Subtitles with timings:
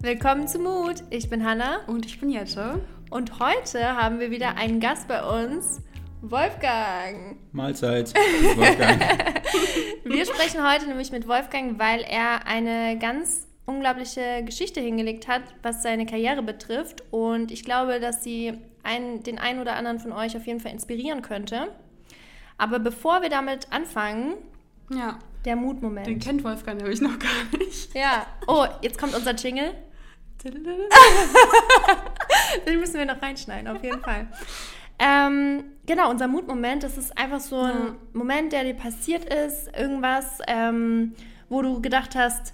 [0.00, 1.02] Willkommen zu Mut.
[1.10, 1.80] Ich bin Hanna.
[1.88, 2.80] Und ich bin Jette.
[3.10, 5.82] Und heute haben wir wieder einen Gast bei uns,
[6.20, 7.36] Wolfgang.
[7.50, 8.14] Mahlzeit,
[8.56, 9.00] Wolfgang.
[10.04, 15.82] wir sprechen heute nämlich mit Wolfgang, weil er eine ganz unglaubliche Geschichte hingelegt hat, was
[15.82, 17.02] seine Karriere betrifft.
[17.10, 18.52] Und ich glaube, dass sie
[18.84, 21.74] einen, den einen oder anderen von euch auf jeden Fall inspirieren könnte.
[22.56, 24.34] Aber bevor wir damit anfangen,
[24.90, 25.18] ja.
[25.44, 26.06] der Mutmoment.
[26.06, 27.92] Den kennt Wolfgang nämlich noch gar nicht.
[27.96, 28.26] Ja.
[28.46, 29.74] Oh, jetzt kommt unser Jingle.
[32.66, 34.28] Den müssen wir noch reinschneiden, auf jeden Fall.
[34.98, 37.94] Ähm, genau, unser Mutmoment, das ist einfach so ein ja.
[38.12, 41.14] Moment, der dir passiert ist, irgendwas, ähm,
[41.48, 42.52] wo du gedacht hast,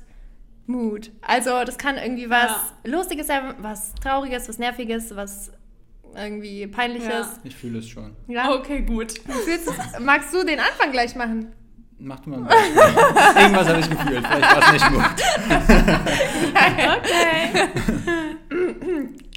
[0.66, 1.10] Mut.
[1.22, 2.90] Also das kann irgendwie was ja.
[2.90, 5.52] Lustiges sein, was Trauriges, was Nerviges, was
[6.14, 7.08] irgendwie Peinliches.
[7.08, 7.34] Ja.
[7.44, 8.14] Ich fühle es schon.
[8.28, 9.14] Ja, okay, gut.
[9.26, 11.52] Du magst du den Anfang gleich machen?
[12.04, 13.42] Mach du mal ein Beispiel.
[13.42, 15.02] Irgendwas habe ich gefühlt, vielleicht war es nicht Mut.
[16.98, 17.69] okay.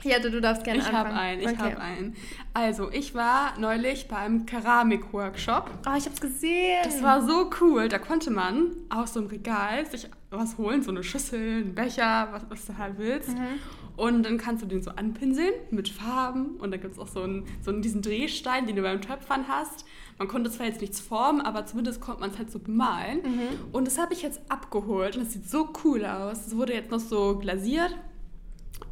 [0.03, 1.07] Ja, du darfst gerne ich anfangen.
[1.07, 1.57] Ich habe einen, ich okay.
[1.57, 2.15] habe einen.
[2.53, 5.69] Also, ich war neulich beim Keramik-Workshop.
[5.85, 6.81] Oh, ich habe es gesehen.
[6.83, 7.87] Das war so cool.
[7.87, 12.27] Da konnte man aus so einem Regal sich was holen, so eine Schüssel, ein Becher,
[12.31, 13.29] was, was du halt willst.
[13.29, 13.59] Mhm.
[13.97, 16.57] Und dann kannst du den so anpinseln mit Farben.
[16.57, 19.47] Und da gibt es auch so einen, so einen, diesen Drehstein, den du beim Töpfern
[19.47, 19.85] hast.
[20.19, 23.17] Man konnte zwar jetzt nichts formen, aber zumindest konnte man es halt so bemalen.
[23.23, 23.49] Mhm.
[23.71, 26.47] Und das habe ich jetzt abgeholt und es sieht so cool aus.
[26.47, 27.95] Es wurde jetzt noch so glasiert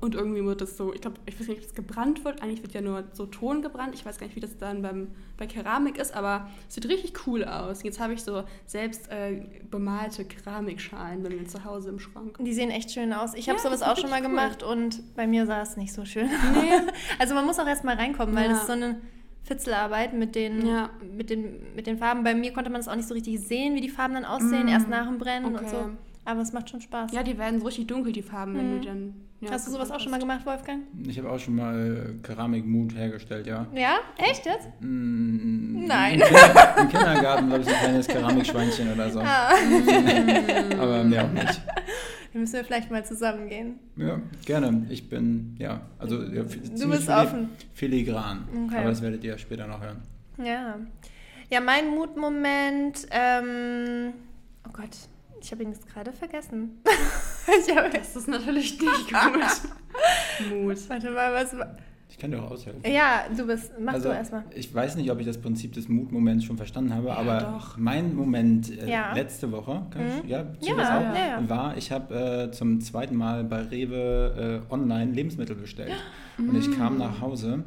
[0.01, 2.41] und irgendwie wird das so, ich glaube, ich weiß nicht, ob es gebrannt wird.
[2.41, 3.93] Eigentlich wird ja nur so Ton gebrannt.
[3.93, 7.27] Ich weiß gar nicht, wie das dann beim, bei Keramik ist, aber es sieht richtig
[7.27, 7.83] cool aus.
[7.83, 12.37] Jetzt habe ich so selbst äh, bemalte Keramikschalen bei mir zu Hause im Schrank.
[12.39, 13.33] Die sehen echt schön aus.
[13.33, 14.29] Ich habe ja, sowas auch schon mal cool.
[14.29, 16.71] gemacht und bei mir sah es nicht so schön nee.
[17.19, 18.49] also man muss auch erst mal reinkommen, weil ja.
[18.51, 19.01] das ist so eine
[19.43, 20.89] Fitzelarbeit mit den, ja.
[21.15, 22.23] mit, den, mit den Farben.
[22.23, 24.65] Bei mir konnte man das auch nicht so richtig sehen, wie die Farben dann aussehen,
[24.65, 24.69] mm.
[24.69, 25.63] erst nach dem Brennen okay.
[25.63, 25.89] und so.
[26.25, 27.11] Aber es macht schon Spaß.
[27.13, 28.57] Ja, die werden so richtig dunkel, die Farben, mhm.
[28.57, 28.81] wenn du mhm.
[28.81, 29.13] dann.
[29.45, 30.83] Ja, Hast du sowas auch schon mal gemacht, Wolfgang?
[31.07, 33.67] Ich habe auch schon mal Keramikmut hergestellt, ja.
[33.73, 33.97] Ja?
[34.17, 34.67] Echt jetzt?
[34.79, 36.19] Mm, Nein.
[36.21, 39.19] Im, Im Kindergarten war ich ein kleines Keramikschweinchen oder so.
[39.19, 39.49] Ah.
[40.79, 41.61] Aber mehr auch nicht.
[42.33, 43.79] Dann müssen wir vielleicht mal zusammen gehen.
[43.95, 44.85] Ja, gerne.
[44.89, 47.49] Ich bin, ja, also ja, du bist offen.
[47.73, 48.47] Filigran.
[48.65, 48.77] Okay.
[48.79, 50.01] Aber das werdet ihr später noch hören.
[50.43, 50.79] Ja.
[51.49, 54.13] Ja, mein Mutmoment, ähm,
[54.67, 54.89] oh Gott,
[55.45, 56.81] ich habe ihn jetzt gerade vergessen.
[57.75, 60.49] hab, das ist natürlich nicht gut.
[60.49, 60.89] Mut.
[60.89, 61.77] Warte mal, was war.
[62.09, 62.81] Ich kann dir auch aushelfen.
[62.91, 63.73] Ja, du bist.
[63.79, 64.43] Mach also, du erstmal.
[64.55, 67.77] Ich weiß nicht, ob ich das Prinzip des Mutmoments schon verstanden habe, ja, aber doch.
[67.77, 69.13] mein Moment äh, ja.
[69.13, 70.11] letzte Woche, kann mhm.
[70.23, 74.63] ich, ja, ja, das auch, ja, war, ich habe äh, zum zweiten Mal bei Rewe
[74.67, 75.93] äh, online Lebensmittel bestellt.
[76.37, 76.49] Mhm.
[76.49, 77.63] Und ich kam nach Hause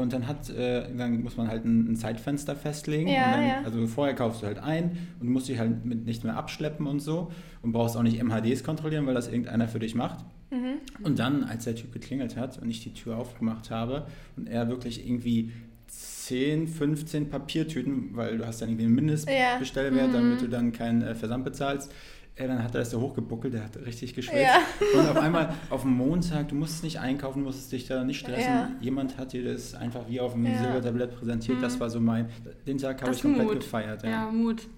[0.00, 3.08] und dann hat, äh, dann muss man halt ein, ein Zeitfenster festlegen.
[3.08, 3.62] Ja, dann, ja.
[3.64, 7.00] Also vorher kaufst du halt ein und musst dich halt mit nicht mehr abschleppen und
[7.00, 7.30] so
[7.62, 10.24] und brauchst auch nicht MHDs kontrollieren, weil das irgendeiner für dich macht.
[10.50, 10.78] Mhm.
[11.02, 14.68] Und dann, als der Typ geklingelt hat und ich die Tür aufgemacht habe und er
[14.68, 15.52] wirklich irgendwie
[15.88, 20.06] 10, 15 Papiertüten, weil du hast dann irgendwie einen Mindestbestellwert, ja.
[20.08, 20.12] mhm.
[20.12, 21.92] damit du dann keinen äh, Versand bezahlst,
[22.38, 24.38] ja, dann hat er das so hochgebuckelt, der hat richtig geschwitzt.
[24.40, 24.60] Ja.
[24.98, 28.52] Und auf einmal auf dem Montag, du musstest nicht einkaufen, musstest dich da nicht stressen.
[28.52, 28.70] Ja.
[28.80, 30.58] Jemand hat dir das einfach wie auf einem ja.
[30.58, 31.58] Silbertablett präsentiert.
[31.58, 31.62] Mhm.
[31.62, 32.28] Das war so mein,
[32.66, 33.60] den Tag habe ich komplett Mut.
[33.60, 34.04] gefeiert.
[34.04, 34.10] Ja.
[34.10, 34.68] ja, Mut.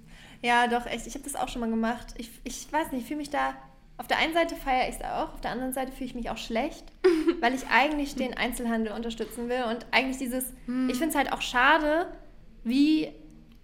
[0.42, 1.06] Ja, doch, echt.
[1.06, 2.14] Ich habe das auch schon mal gemacht.
[2.16, 3.54] Ich, ich weiß nicht, ich fühle mich da.
[3.98, 6.30] Auf der einen Seite feiere ich es auch, auf der anderen Seite fühle ich mich
[6.30, 6.84] auch schlecht,
[7.42, 10.54] weil ich eigentlich den Einzelhandel unterstützen will und eigentlich dieses.
[10.66, 10.88] Mhm.
[10.88, 12.06] Ich finde es halt auch schade,
[12.64, 13.12] wie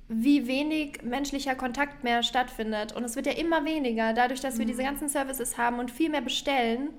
[0.08, 2.92] wie wenig menschlicher Kontakt mehr stattfindet.
[2.92, 4.86] Und es wird ja immer weniger, dadurch, dass wir diese mhm.
[4.86, 6.90] ganzen Services haben und viel mehr bestellen.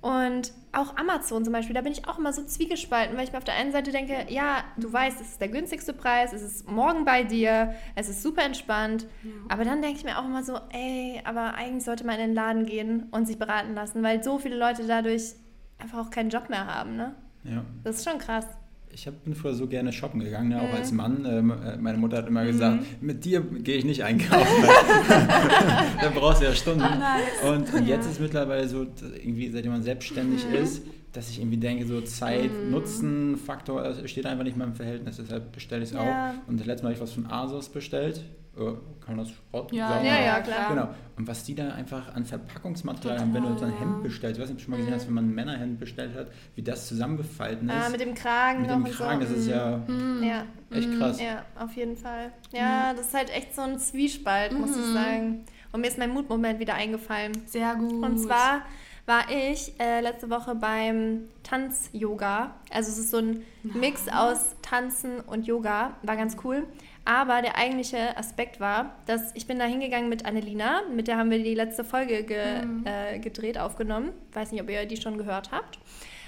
[0.00, 3.38] Und auch Amazon zum Beispiel, da bin ich auch immer so zwiegespalten, weil ich mir
[3.38, 6.70] auf der einen Seite denke, ja, du weißt, es ist der günstigste Preis, es ist
[6.70, 9.06] morgen bei dir, es ist super entspannt.
[9.22, 9.30] Ja.
[9.50, 12.34] Aber dann denke ich mir auch immer so, ey, aber eigentlich sollte man in den
[12.34, 15.34] Laden gehen und sich beraten lassen, weil so viele Leute dadurch
[15.78, 17.14] einfach auch keinen Job mehr haben, ne?
[17.44, 17.64] Ja.
[17.84, 18.46] Das ist schon krass.
[18.92, 20.74] Ich hab, bin früher so gerne shoppen gegangen, ja, auch mhm.
[20.74, 21.24] als Mann.
[21.24, 23.06] Ähm, äh, meine Mutter hat immer gesagt, mhm.
[23.06, 24.64] mit dir gehe ich nicht einkaufen.
[25.08, 26.82] da brauchst du ja Stunden.
[26.82, 27.72] Oh, nice.
[27.72, 28.10] Und jetzt ja.
[28.10, 30.54] ist mittlerweile so, irgendwie seitdem man selbstständig mhm.
[30.54, 30.82] ist,
[31.12, 34.08] dass ich irgendwie denke, so Zeit-Nutzen-Faktor mhm.
[34.08, 35.16] steht einfach nicht mehr im Verhältnis.
[35.16, 36.00] Deshalb bestelle ich es ja.
[36.30, 36.48] auch.
[36.48, 38.24] Und das letzte Mal habe ich was von Asos bestellt.
[38.54, 40.06] Kann man das Schrott ja, sagen?
[40.06, 40.68] Ja, ja, klar.
[40.68, 40.88] Genau.
[41.16, 44.42] Und was die da einfach an Verpackungsmaterial haben, wenn du so ein Hemd bestellst, ich
[44.42, 46.62] weiß nicht, ob du schon mal gesehen hast, wenn man ein Männerhemd bestellt hat, wie
[46.62, 47.74] das zusammengefalten ist.
[47.74, 49.28] Ah, mit dem Kragen Mit dem Kragen, so.
[49.28, 50.22] das ist ja, mhm.
[50.22, 50.44] ja,
[50.76, 51.20] echt krass.
[51.20, 52.32] Ja, auf jeden Fall.
[52.52, 54.94] Ja, das ist halt echt so ein Zwiespalt, muss ich mhm.
[54.94, 55.44] sagen.
[55.72, 57.32] Und mir ist mein Mutmoment wieder eingefallen.
[57.46, 57.92] Sehr gut.
[57.92, 58.62] Und zwar
[59.06, 62.54] war ich äh, letzte Woche beim Tanz-Yoga.
[62.70, 65.96] Also es ist so ein Mix aus Tanzen und Yoga.
[66.02, 66.64] War ganz cool.
[67.10, 71.28] Aber der eigentliche Aspekt war, dass ich bin da hingegangen mit Annelina, mit der haben
[71.32, 72.84] wir die letzte Folge ge Mhm.
[72.86, 74.12] äh, gedreht, aufgenommen.
[74.32, 75.80] Weiß nicht, ob ihr die schon gehört habt.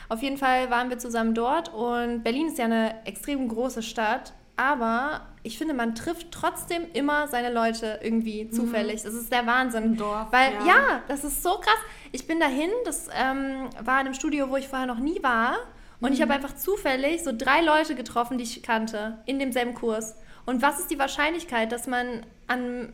[0.09, 4.33] Auf jeden Fall waren wir zusammen dort und Berlin ist ja eine extrem große Stadt,
[4.57, 9.05] aber ich finde, man trifft trotzdem immer seine Leute irgendwie zufällig.
[9.05, 9.85] Das ist der Wahnsinn.
[9.85, 10.67] Im Dorf, Weil, ja.
[10.67, 11.03] ja.
[11.07, 11.79] das ist so krass.
[12.11, 15.59] Ich bin dahin, das ähm, war in einem Studio, wo ich vorher noch nie war.
[16.01, 20.17] Und ich habe einfach zufällig so drei Leute getroffen, die ich kannte, in demselben Kurs.
[20.47, 22.93] Und was ist die Wahrscheinlichkeit, dass man an,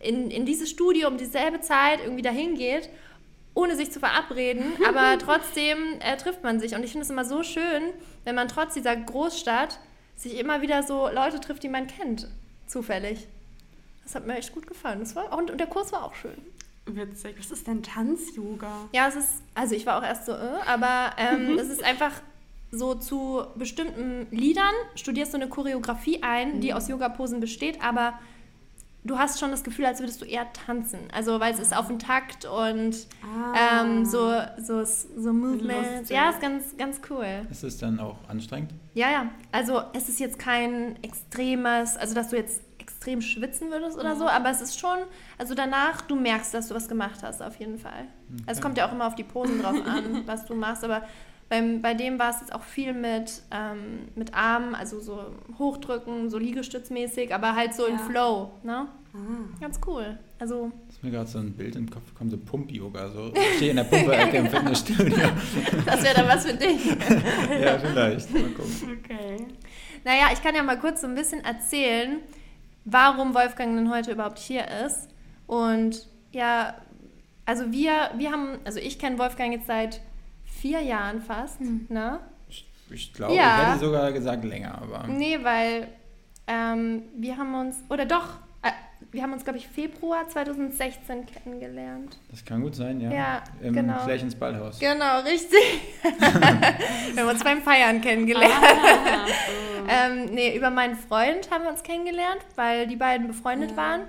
[0.00, 2.88] in, in dieses Studio um dieselbe Zeit irgendwie dahin geht,
[3.54, 6.74] ohne sich zu verabreden, aber trotzdem äh, trifft man sich.
[6.74, 7.82] Und ich finde es immer so schön,
[8.24, 9.78] wenn man trotz dieser Großstadt
[10.16, 12.28] sich immer wieder so Leute trifft, die man kennt,
[12.66, 13.26] zufällig.
[14.04, 15.00] Das hat mir echt gut gefallen.
[15.00, 16.36] Das war, und, und der Kurs war auch schön.
[16.86, 17.36] Witzig.
[17.38, 18.88] Was ist denn Tanz-Yoga?
[18.92, 22.12] Ja, es ist, also ich war auch erst so, äh, aber ähm, es ist einfach
[22.76, 28.14] so zu bestimmten Liedern studierst du eine Choreografie ein, die aus Yoga-Posen besteht, aber
[29.04, 30.98] du hast schon das Gefühl, als würdest du eher tanzen.
[31.12, 33.82] Also, weil es ist auf den Takt und Ah.
[33.82, 36.08] ähm, so, so, so Movements.
[36.10, 37.26] Ja, ist ganz, ganz cool.
[37.50, 38.72] Ist es dann auch anstrengend?
[38.94, 39.30] Ja, ja.
[39.52, 44.26] Also, es ist jetzt kein extremes, also dass du jetzt extrem schwitzen würdest oder so,
[44.26, 44.96] aber es ist schon,
[45.38, 48.06] also danach, du merkst, dass du was gemacht hast, auf jeden Fall.
[48.46, 51.02] Also es kommt ja auch immer auf die Posen drauf an, was du machst, aber
[51.48, 55.20] beim, bei dem war es jetzt auch viel mit, ähm, mit Armen, also so
[55.58, 58.04] hochdrücken, so liegestützmäßig, aber halt so im Ja.
[58.04, 58.88] Flow, ne?
[59.14, 59.60] Ah.
[59.60, 60.18] Ganz cool.
[60.40, 63.10] Also, Ist mir gerade so ein Bild im Kopf gekommen, so Pump-Yoga.
[63.10, 63.32] So.
[63.32, 65.16] Ich stehe in der Pumpe-Ecke im Fitnessstudio.
[65.86, 66.84] das wäre dann was für dich.
[67.60, 68.32] ja, vielleicht.
[68.32, 68.98] Mal gucken.
[69.04, 69.46] Okay.
[70.04, 72.20] Naja, ich kann ja mal kurz so ein bisschen erzählen,
[72.84, 75.08] warum Wolfgang denn heute überhaupt hier ist.
[75.46, 76.74] Und ja,
[77.46, 80.00] also wir, wir haben, also ich kenne Wolfgang jetzt seit
[80.64, 82.20] vier Jahren fast, ne?
[82.48, 83.60] Ich, ich glaube, Ja.
[83.60, 85.88] ich hätte sogar gesagt länger, aber Nee, weil
[86.46, 88.70] ähm, wir haben uns, oder doch, äh,
[89.12, 92.18] wir haben uns, glaube ich, Februar 2016 kennengelernt.
[92.30, 93.12] das kann gut sein, ja.
[93.12, 93.98] Ja, Im, genau.
[94.04, 94.78] Vielleicht ins Ballhaus.
[94.78, 95.82] Genau, richtig.
[97.12, 98.54] wir haben uns beim Feiern kennengelernt.
[98.54, 99.26] Ah,
[99.86, 103.76] Ähm, nee, über meinen Freund haben wir uns kennengelernt, weil die beiden befreundet Ja.
[103.76, 104.00] waren.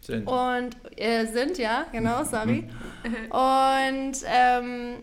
[0.00, 0.28] Sind.
[0.28, 2.68] Und äh, sind, ja, genau, sorry.
[3.30, 4.98] Und ähm,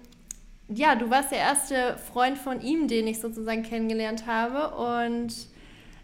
[0.73, 4.75] ja, du warst der erste Freund von ihm, den ich sozusagen kennengelernt habe.
[4.75, 5.33] Und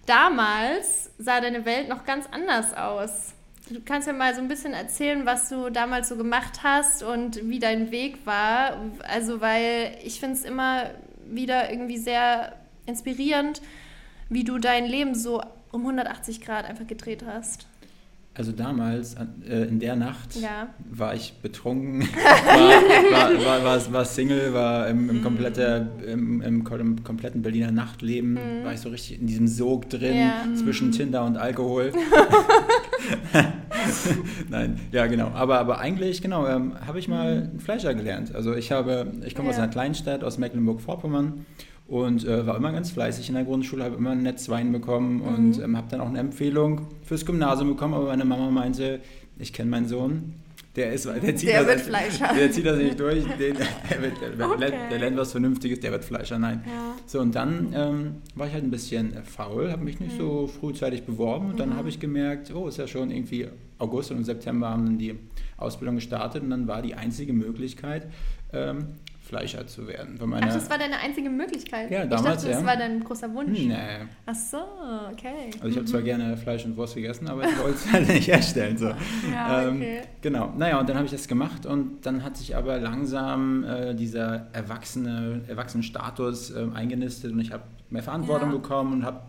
[0.06, 3.34] damals sah deine Welt noch ganz anders aus.
[3.70, 7.50] Du kannst mir mal so ein bisschen erzählen, was du damals so gemacht hast und
[7.50, 8.78] wie dein Weg war.
[9.08, 10.92] Also, weil ich finde es immer
[11.26, 12.54] wieder irgendwie sehr
[12.86, 13.62] inspirierend,
[14.30, 15.42] wie du dein Leben so
[15.72, 17.68] um 180 Grad einfach gedreht hast.
[18.38, 19.16] Also damals,
[19.50, 20.68] äh, in der Nacht, Ja.
[20.92, 22.02] war ich betrunken,
[23.12, 28.38] war, war, war, war, Single, war im, im, komplette, im, im, im kompletten Berliner Nachtleben,
[28.64, 30.44] war ich so richtig in diesem Sog drin, Ja.
[30.56, 31.92] zwischen Tinder und Alkohol.
[34.50, 35.30] Nein, ja genau.
[35.34, 38.36] Aber, aber eigentlich, genau, ähm, habe ich mal einen Fleischer gelernt.
[38.36, 39.64] Also ich habe, ich komme aus Ja.
[39.64, 41.46] einer Kleinstadt, aus Mecklenburg-Vorpommern
[41.88, 45.62] und äh, war immer ganz fleißig in der Grundschule, habe immer ein Netzwein bekommen und
[45.64, 49.00] ähm, habe dann auch eine Empfehlung fürs Gymnasium bekommen, aber meine Mama meinte,
[49.40, 50.34] ich kenne meinen Sohn,
[50.76, 52.30] der ist, der zieht Der das, wird Fleischer.
[52.38, 53.56] Der zieht das nicht durch, den,
[53.90, 54.72] der, wird, der, Okay.
[54.92, 56.62] der lernt was Vernünftiges, der wird Fleischer, nein.
[56.68, 56.94] Ja.
[57.08, 60.18] So, und dann ähm, war ich halt ein bisschen äh, faul, habe mich nicht Mhm.
[60.20, 63.48] so frühzeitig beworben und dann habe ich gemerkt, oh, ist ja schon irgendwie
[63.80, 65.16] August und September haben dann die
[65.58, 68.08] Ausbildung gestartet und dann war die einzige Möglichkeit,
[68.54, 68.90] ähm,
[69.28, 70.18] Fleischer zu werden.
[70.18, 71.92] Von meiner, Ach, das war deine einzige Möglichkeit?
[71.92, 72.66] Ja, ich damals, dachte, das ja.
[72.66, 73.60] war dein großer Wunsch.
[73.60, 73.76] Nee.
[74.26, 74.58] Ach so,
[75.12, 75.52] okay.
[75.56, 78.28] Also ich habe zwar gerne Fleisch und Wurst gegessen, aber ich wollte es halt nicht
[78.28, 78.78] herstellen.
[78.78, 78.88] So.
[79.32, 80.02] Ja, ähm, okay.
[80.22, 83.94] Genau, naja, und dann habe ich das gemacht und dann hat sich aber langsam äh,
[83.94, 88.58] dieser erwachsene Erwachsenenstatus ähm, eingenistet und ich habe mehr Verantwortung Ja.
[88.58, 89.22] bekommen und habe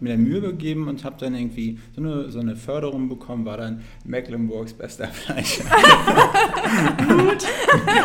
[0.00, 3.82] mir Mühe gegeben und habe dann irgendwie so eine, so eine Förderung bekommen, war dann
[4.04, 5.64] Mecklenburgs bester Fleischer.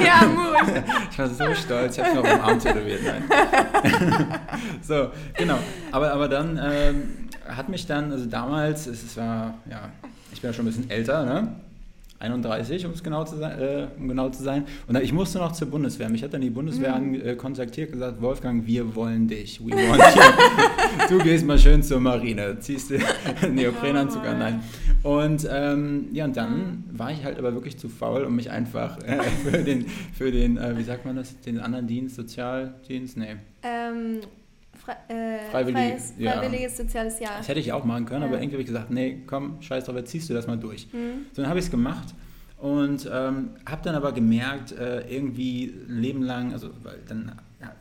[0.03, 0.83] ja, Mut.
[1.11, 3.01] Ich war so stolz, ich habe noch am Arm tätowiert.
[3.05, 3.23] Nein.
[4.81, 5.57] so, genau.
[5.91, 7.03] Aber, aber dann ähm,
[7.47, 9.89] hat mich dann, also damals, es es war, ja,
[10.33, 11.55] ich bin ja schon ein bisschen älter, ne?
[12.19, 14.65] 31, um es genau zu sein, äh, um genau zu sein.
[14.87, 16.09] Und ich musste noch zur Bundeswehr.
[16.09, 19.59] Mich hat dann die Bundeswehr an, äh, kontaktiert, gesagt, Wolfgang, wir wollen dich.
[19.59, 21.17] We want you.
[21.17, 22.93] du gehst mal schön zur Marine, ziehst
[23.41, 24.39] einen Neoprenanzug an.
[24.39, 24.63] Nein.
[25.03, 28.97] Und ähm, ja, und dann war ich halt aber wirklich zu faul, um mich einfach
[29.03, 33.35] äh, für den, für den äh, wie sagt man das, den anderen Dienst, Sozialdienst, nee.
[33.61, 34.21] Ähm,
[34.85, 36.31] Fre äh, Freiwillig- freies, ja.
[36.33, 37.37] freiwilliges soziales Jahr.
[37.39, 38.27] Das hätte ich auch machen können, Ja.
[38.27, 40.87] aber irgendwie habe ich gesagt, nee, komm, scheiß drauf, jetzt ziehst du das mal durch.
[40.93, 41.25] Mhm.
[41.33, 42.13] So, dann habe ich es gemacht
[42.59, 47.31] und ähm, habe dann aber gemerkt, äh, irgendwie ein Leben lang, also weil dann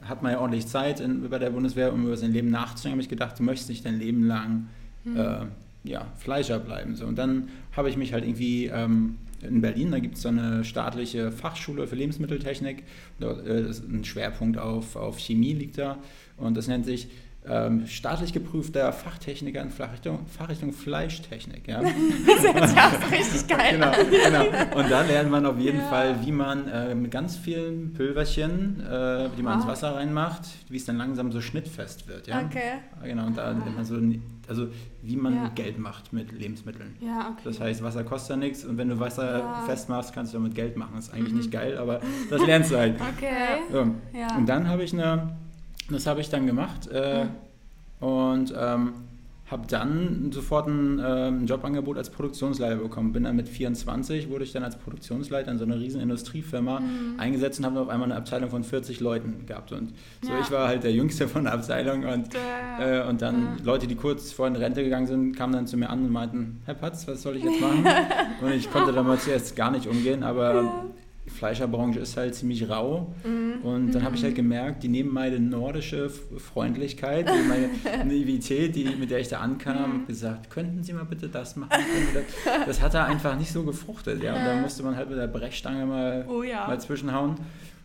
[0.03, 3.03] hat man ja ordentlich Zeit in, bei der Bundeswehr, um über sein Leben nachzudenken, habe
[3.03, 4.69] ich gedacht, du möchtest nicht dein Leben lang
[5.05, 5.17] Mhm.
[5.19, 5.37] äh,
[5.85, 6.97] ja, Fleischer bleiben.
[6.97, 7.05] So.
[7.05, 10.65] Und dann habe ich mich halt irgendwie ähm, in Berlin, da gibt es so eine
[10.65, 12.85] staatliche Fachschule für Lebensmitteltechnik.
[13.21, 15.99] Dort äh, ein Schwerpunkt auf, auf Chemie liegt da.
[16.37, 17.09] Und das nennt sich
[17.47, 21.69] ähm, staatlich geprüfter Fachtechniker in Fachrichtung, Fachrichtung Fleischtechnik.
[21.69, 21.83] Ja?
[22.27, 23.73] das ist ja auch richtig geil.
[23.73, 24.79] genau, genau.
[24.79, 25.89] Und da lernt man auf jeden ja.
[25.89, 30.79] Fall, wie man äh, mit ganz vielen Pülverchen, äh, die man ins Wasser reinmacht, wie
[30.79, 32.29] es dann langsam so schnittfest wird.
[32.29, 32.41] Ja?
[32.41, 32.79] Okay.
[33.03, 34.01] Genau, und da lernt man so,
[34.49, 34.69] also
[35.03, 35.49] wie man ja.
[35.55, 36.97] Geld macht mit Lebensmitteln.
[37.01, 37.43] Ja, okay.
[37.45, 39.63] Das heißt, Wasser kostet ja nichts und wenn du Wasser ja.
[39.67, 40.93] festmachst, kannst du damit Geld machen.
[40.97, 41.39] Das ist eigentlich mhm.
[41.41, 42.01] nicht geil, aber
[42.31, 42.95] das lernst du halt.
[42.99, 43.61] Okay.
[43.71, 43.81] So.
[43.81, 45.37] Und dann habe ich eine
[45.91, 47.27] das habe ich dann gemacht äh,
[48.01, 48.95] und ähm,
[49.51, 53.13] habe dann sofort ein, äh, ein, Jobangebot als Produktionsleiter bekommen.
[53.13, 57.15] Bin dann mit 24, wurde ich dann als Produktionsleiter in so einer riesen Industriefirma mhm.
[57.19, 59.73] eingesetzt und habe auf einmal eine Abteilung von 40 Leuten gehabt.
[59.73, 60.41] Und so, ja.
[60.41, 62.29] ich war halt der Jüngste von der Abteilung und,
[62.81, 63.65] äh, und dann ja.
[63.65, 66.63] Leute, die kurz vor in Rente gegangen sind, kamen dann zu mir an und meinten,
[66.65, 67.87] Herr Patz, was soll ich jetzt machen?
[68.41, 70.87] und ich konnte damals zuerst gar nicht umgehen, aber
[71.25, 73.15] die Fleischerbranche ist halt ziemlich rau.
[73.25, 73.63] Mhm.
[73.63, 74.37] Und dann habe ich halt mhm.
[74.37, 77.71] gemerkt, die nehmen meine nordische Freundlichkeit, meine
[78.05, 80.07] Naivität, die, mit der ich da ankam, mhm.
[80.07, 81.83] gesagt, könnten Sie mal bitte das machen?
[82.13, 82.25] Das,
[82.67, 84.23] das hat da einfach nicht so gefruchtet.
[84.23, 84.35] Ja?
[84.35, 86.67] Und da musste man halt mit der Brechstange mal, oh, ja.
[86.67, 87.37] mal zwischenhauen,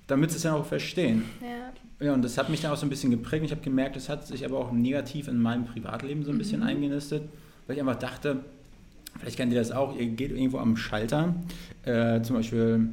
[0.08, 1.24] damit sie es dann auch verstehen.
[1.42, 2.08] Ja.
[2.08, 3.46] ja, und das hat mich dann auch so ein bisschen geprägt.
[3.46, 6.60] Ich habe gemerkt, das hat sich aber auch negativ in meinem Privatleben so ein bisschen
[6.60, 6.68] mhm.
[6.68, 7.24] eingenistet,
[7.68, 8.44] weil ich einfach dachte,
[9.18, 11.36] vielleicht kennt ihr das auch, ihr geht irgendwo am Schalter,
[11.86, 12.90] äh, zum Beispiel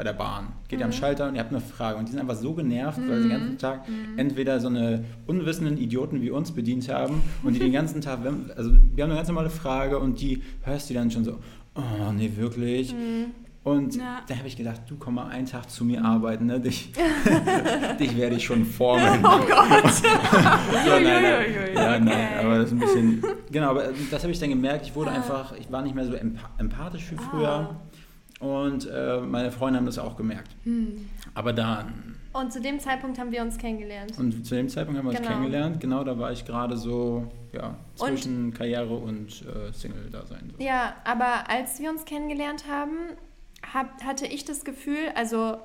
[0.00, 0.54] bei der Bahn.
[0.68, 0.86] Geht mhm.
[0.86, 1.98] am Schalter und ihr habt eine Frage.
[1.98, 3.10] Und die sind einfach so genervt, mhm.
[3.10, 4.18] weil sie den ganzen Tag mhm.
[4.18, 8.20] entweder so eine unwissenden Idioten wie uns bedient haben und die den ganzen Tag,
[8.56, 11.32] also wir haben eine ganz normale Frage und die hörst du dann schon so,
[11.74, 12.94] oh nee, wirklich.
[12.94, 13.26] Mhm.
[13.62, 14.22] Und ja.
[14.26, 16.58] da habe ich gedacht, du komm mal einen Tag zu mir arbeiten, ne?
[16.60, 16.92] dich,
[18.00, 19.20] dich werde ich schon formen.
[19.22, 19.92] Oh Gott!
[19.92, 20.02] so,
[20.92, 24.48] nein, nein, ja, nein, aber das ist ein bisschen, genau, aber das habe ich dann
[24.48, 26.14] gemerkt, ich wurde einfach, ich war nicht mehr so
[26.56, 27.50] empathisch wie früher.
[27.50, 27.76] Ah.
[28.40, 30.50] Und äh, meine Freunde haben das auch gemerkt.
[30.64, 31.08] Hm.
[31.34, 32.16] Aber dann.
[32.32, 34.18] Und zu dem Zeitpunkt haben wir uns kennengelernt.
[34.18, 35.28] Und zu dem Zeitpunkt haben wir genau.
[35.28, 35.80] uns kennengelernt.
[35.80, 40.52] Genau, da war ich gerade so ja, zwischen und, Karriere und äh, Single-Dasein.
[40.56, 40.64] So.
[40.64, 42.96] Ja, aber als wir uns kennengelernt haben,
[43.74, 45.58] hab, hatte ich das Gefühl, also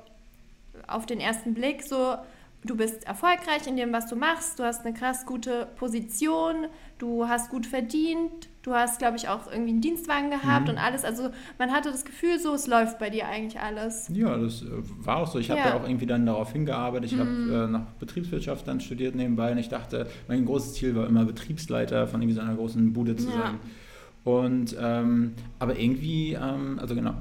[0.86, 2.16] auf den ersten Blick so,
[2.64, 6.66] du bist erfolgreich in dem, was du machst, du hast eine krass gute Position,
[6.98, 10.74] du hast gut verdient, du hast, glaube ich, auch irgendwie einen Dienstwagen gehabt mhm.
[10.74, 11.04] und alles.
[11.04, 14.10] Also man hatte das Gefühl, so, es läuft bei dir eigentlich alles.
[14.12, 14.66] Ja, das äh,
[14.98, 15.38] war auch so.
[15.38, 15.68] Ich habe ja.
[15.68, 17.12] ja auch irgendwie dann darauf hingearbeitet.
[17.12, 17.20] Ich mhm.
[17.20, 21.24] habe äh, nach Betriebswirtschaft dann studiert nebenbei und ich dachte, mein großes Ziel war immer
[21.24, 23.36] Betriebsleiter von irgendwie so einer großen Bude zu ja.
[23.36, 23.60] sein.
[24.24, 27.14] Und ähm, aber irgendwie, ähm, also genau,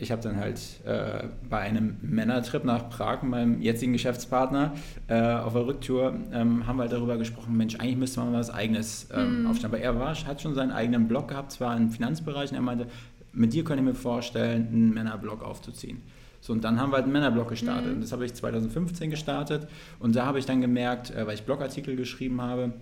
[0.00, 4.74] ich habe dann halt äh, bei einem Männertrip nach Prag mit meinem jetzigen Geschäftspartner
[5.08, 8.38] äh, auf der Rücktour ähm, haben wir halt darüber gesprochen, Mensch, eigentlich müsste man mal
[8.38, 9.46] was Eigenes ähm, mm.
[9.46, 9.74] aufstellen.
[9.74, 12.86] Aber er war, hat schon seinen eigenen Blog gehabt, zwar im Finanzbereich, und er meinte,
[13.32, 16.02] mit dir könnte ich mir vorstellen, einen Männerblog aufzuziehen.
[16.40, 17.96] So, und dann haben wir halt einen Männerblog gestartet.
[17.96, 18.00] Mhm.
[18.00, 19.68] Das habe ich 2015 gestartet.
[19.98, 22.72] Und da habe ich dann gemerkt, äh, weil ich Blogartikel geschrieben habe,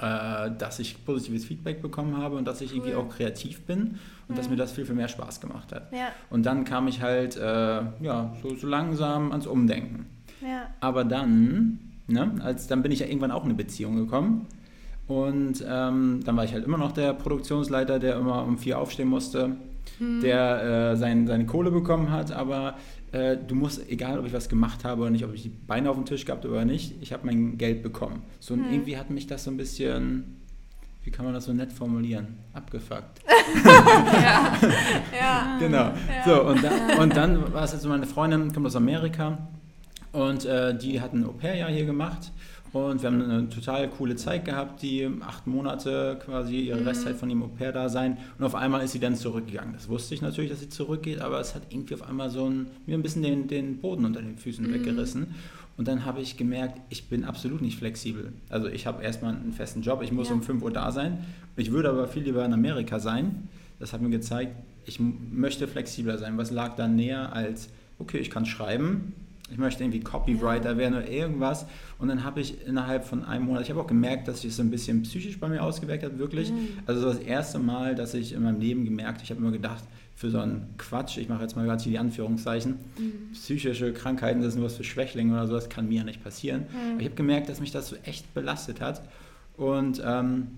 [0.00, 2.78] äh, dass ich positives Feedback bekommen habe und dass ich cool.
[2.78, 4.34] irgendwie auch kreativ bin und mhm.
[4.34, 5.92] dass mir das viel, viel mehr Spaß gemacht hat.
[5.92, 6.08] Ja.
[6.30, 10.06] Und dann kam ich halt äh, ja, so, so, langsam ans Umdenken.
[10.40, 10.68] Ja.
[10.80, 14.46] Aber dann, ne, als, dann bin ich ja irgendwann auch in eine Beziehung gekommen.
[15.06, 19.08] Und ähm, dann war ich halt immer noch der Produktionsleiter, der immer um vier aufstehen
[19.08, 19.56] musste,
[19.98, 20.20] mhm.
[20.22, 22.76] der äh, sein, seine Kohle bekommen hat, aber
[23.12, 25.90] äh, du musst, egal ob ich was gemacht habe oder nicht, ob ich die Beine
[25.90, 28.22] auf dem Tisch gehabt oder nicht, ich habe mein Geld bekommen.
[28.38, 28.72] So und hm.
[28.72, 30.36] irgendwie hat mich das so ein bisschen,
[31.02, 32.38] wie kann man das so nett formulieren?
[32.52, 33.22] Abgefuckt.
[33.64, 34.58] ja.
[35.18, 35.56] ja.
[35.58, 35.78] Genau.
[35.78, 35.94] Ja.
[36.24, 39.38] So, und dann, und dann war es jetzt so, meine Freundin kommt aus Amerika
[40.12, 42.32] und äh, die hat ein Au-pair-Jahr hier gemacht
[42.72, 46.86] und wir haben eine total coole Zeit gehabt, die acht Monate quasi ihre mhm.
[46.86, 48.18] Restzeit von ihrem Au-pair da sein.
[48.38, 49.72] Und auf einmal ist sie dann zurückgegangen.
[49.72, 52.68] Das wusste ich natürlich, dass sie zurückgeht, aber es hat irgendwie auf einmal so ein,
[52.86, 54.74] mir ein bisschen den, den Boden unter den Füßen mhm.
[54.74, 55.34] weggerissen.
[55.76, 58.32] Und dann habe ich gemerkt, ich bin absolut nicht flexibel.
[58.50, 60.34] Also ich habe erstmal einen festen Job, ich muss ja.
[60.34, 61.24] um 5 Uhr da sein.
[61.56, 63.48] Ich würde aber viel lieber in Amerika sein.
[63.78, 64.52] Das hat mir gezeigt,
[64.84, 66.36] ich möchte flexibler sein.
[66.36, 69.14] Was lag da näher als, okay, ich kann schreiben,
[69.50, 71.66] ich möchte irgendwie Copywriter werden oder irgendwas.
[71.98, 74.56] Und dann habe ich innerhalb von einem Monat, ich habe auch gemerkt, dass sich das
[74.56, 76.50] so ein bisschen psychisch bei mir ausgewirkt hat, wirklich.
[76.50, 76.68] Mhm.
[76.86, 80.30] Also das erste Mal, dass ich in meinem Leben gemerkt, ich habe immer gedacht, für
[80.30, 83.32] so einen Quatsch, ich mache jetzt mal gerade hier die Anführungszeichen, mhm.
[83.32, 86.22] psychische Krankheiten, das ist nur was für Schwächlinge oder so, das kann mir ja nicht
[86.22, 86.66] passieren.
[86.70, 86.92] Mhm.
[86.92, 89.02] Aber ich habe gemerkt, dass mich das so echt belastet hat.
[89.56, 90.48] Und ähm,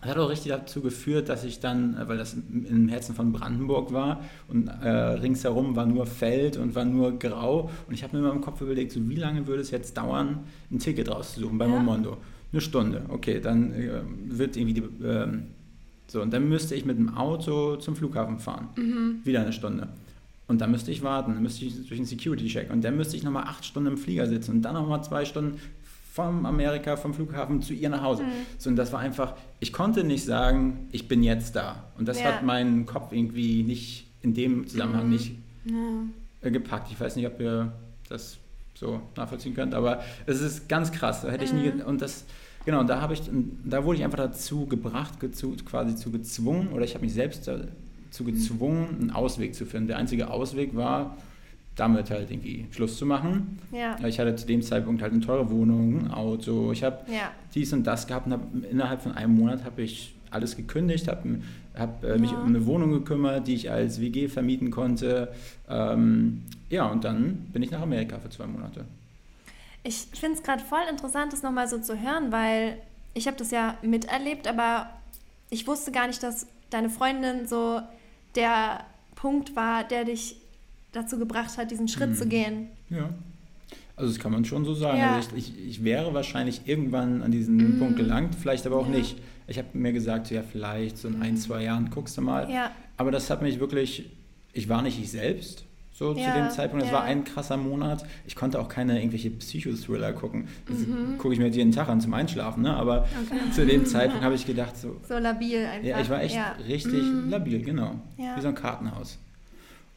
[0.00, 3.32] das hat auch richtig dazu geführt, dass ich dann, äh, weil das im Herzen von
[3.32, 8.16] Brandenburg war und äh, ringsherum war nur Feld und war nur grau und ich habe
[8.16, 10.40] mir immer im Kopf überlegt, so wie lange würde es jetzt dauern,
[10.70, 11.70] ein Ticket rauszusuchen bei ja.
[11.70, 12.16] Momondo?
[12.52, 15.28] Eine Stunde, okay, dann äh, wird irgendwie die, äh,
[16.08, 18.68] So, und dann müsste ich mit dem Auto zum Flughafen fahren.
[18.76, 19.20] Mhm.
[19.22, 19.88] Wieder eine Stunde.
[20.48, 23.22] Und dann müsste ich warten, dann müsste ich durch den Security-Check und dann müsste ich
[23.22, 25.60] nochmal acht Stunden im Flieger sitzen und dann nochmal zwei Stunden
[26.12, 28.24] vom Amerika, vom Flughafen zu ihr nach Hause.
[28.58, 31.84] So, und das war einfach, ich konnte nicht sagen, ich bin jetzt da.
[31.98, 32.26] Und das Ja.
[32.26, 35.74] hat meinen Kopf irgendwie nicht in dem Zusammenhang nicht Ja.
[36.42, 36.90] äh, gepackt.
[36.90, 37.72] Ich weiß nicht, ob ihr
[38.08, 38.38] das
[38.74, 41.22] so nachvollziehen könnt, aber es ist ganz krass.
[41.22, 42.24] Da hätte ich nie ge- und das
[42.64, 43.22] genau, da habe ich
[43.64, 47.46] da wurde ich einfach dazu gebracht, gezu, quasi zu gezwungen oder ich habe mich selbst
[47.46, 49.88] dazu gezwungen, einen Ausweg zu finden.
[49.88, 51.16] Der einzige Ausweg war
[51.76, 53.58] damit halt irgendwie Schluss zu machen.
[53.72, 53.96] Ja.
[54.06, 57.30] Ich hatte zu dem Zeitpunkt halt eine teure Wohnung, ein Auto, ich habe Ja.
[57.54, 61.40] dies und das gehabt und hab, innerhalb von einem Monat habe ich alles gekündigt, habe
[61.76, 62.38] hab, äh, mich Ja.
[62.40, 65.32] um eine Wohnung gekümmert, die ich als WG vermieten konnte.
[65.68, 68.84] Ähm, ja, und dann bin ich nach Amerika für zwei Monate.
[69.82, 72.76] Ich finde es gerade voll interessant, das nochmal so zu hören, weil
[73.14, 74.90] ich habe das ja miterlebt, aber
[75.48, 77.80] ich wusste gar nicht, dass deine Freundin so
[78.36, 78.84] der
[79.16, 80.36] Punkt war, der dich
[80.92, 82.14] dazu gebracht hat, diesen Schritt Mhm.
[82.14, 82.66] zu gehen.
[82.88, 83.10] Ja.
[83.96, 84.98] Also das kann man schon so sagen.
[84.98, 85.14] Ja.
[85.16, 88.96] Also ich, ich, ich wäre wahrscheinlich irgendwann an diesen Punkt gelangt, vielleicht aber auch Ja.
[88.96, 89.16] nicht.
[89.46, 92.50] Ich habe mir gesagt, ja vielleicht so in ein, zwei Jahren guckst du mal.
[92.50, 92.70] Ja.
[92.96, 94.10] Aber das hat mich wirklich,
[94.52, 96.86] ich war nicht ich selbst so zu dem Zeitpunkt.
[96.86, 98.06] Das war ein krasser Monat.
[98.26, 100.48] Ich konnte auch keine irgendwelche Psychothriller gucken.
[100.66, 101.18] Das Mhm.
[101.18, 102.62] gucke ich mir jeden Tag an zum Einschlafen.
[102.62, 102.74] Ne?
[102.74, 103.06] Aber
[103.52, 105.86] zu dem Zeitpunkt habe ich gedacht, so, So labil einfach.
[105.86, 107.28] ja, ich war echt richtig Mhm.
[107.28, 107.96] labil, genau.
[108.16, 109.18] Wie so ein Kartenhaus.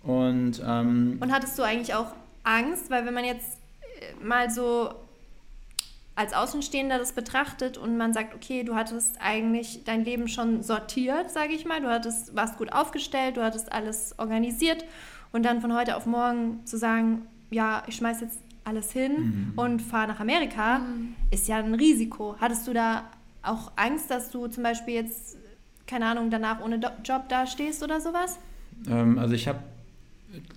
[0.03, 2.89] Und, ähm, Und hattest du eigentlich auch Angst?
[2.91, 3.57] Weil wenn man jetzt
[3.99, 4.93] äh, mal so
[6.15, 11.31] als Außenstehender das betrachtet und man sagt, okay, du hattest eigentlich dein Leben schon sortiert,
[11.31, 14.85] sage ich mal, du hattest, warst gut aufgestellt, du hattest alles organisiert
[15.31, 19.53] und dann von heute auf morgen zu sagen, ja, ich schmeiß jetzt alles hin Mhm.
[19.55, 20.81] und fahre nach Amerika,
[21.31, 22.35] ist ja ein Risiko.
[22.39, 23.05] Hattest du da
[23.41, 25.37] auch Angst, dass du zum Beispiel jetzt,
[25.87, 28.37] keine Ahnung, danach ohne Do Job da stehst oder sowas?
[28.87, 29.59] Ähm, also ich habe,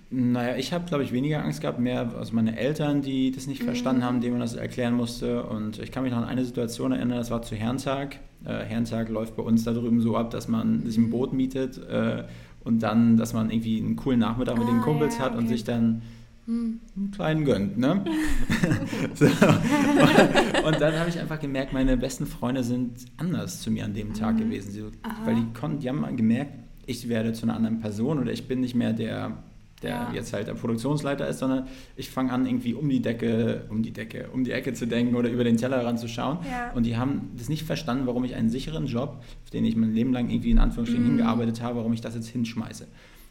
[0.09, 3.63] naja, ich habe, glaube ich, weniger Angst gehabt, mehr also meine Eltern, die das nicht
[3.63, 5.43] verstanden haben, denen man das erklären musste.
[5.43, 8.19] Und ich kann mich noch an eine Situation erinnern, das war zu Herrentag.
[8.45, 11.77] Äh, Herrentag läuft bei uns da drüben so ab, dass man sich ein Boot mietet
[11.89, 12.23] äh,
[12.63, 15.39] und dann, dass man irgendwie einen coolen Nachmittag mit Ah, den Kumpels ja, hat und
[15.45, 15.47] okay.
[15.49, 16.01] sich dann
[16.47, 16.79] Hm.
[16.95, 18.05] einen kleinen gönnt, ne?
[19.15, 19.25] so.
[19.25, 23.93] und, und dann habe ich einfach gemerkt, meine besten Freunde sind anders zu mir an
[23.93, 24.71] dem Tag gewesen.
[24.71, 24.81] Sie,
[25.25, 26.53] weil die konnten, die haben gemerkt,
[26.85, 29.43] ich werde zu einer anderen Person oder ich bin nicht mehr der,
[29.83, 30.11] der Ja.
[30.13, 33.91] jetzt halt der Produktionsleiter ist, sondern ich fange an, irgendwie um die Decke, um die
[33.91, 36.39] Decke, um die Ecke zu denken oder über den Tellerrand zu schauen.
[36.49, 36.71] Ja.
[36.73, 39.93] Und die haben das nicht verstanden, warum ich einen sicheren Job, auf den ich mein
[39.93, 41.09] Leben lang irgendwie in Anführungsstrichen Mhm.
[41.17, 42.87] hingearbeitet habe, warum ich das jetzt hinschmeiße.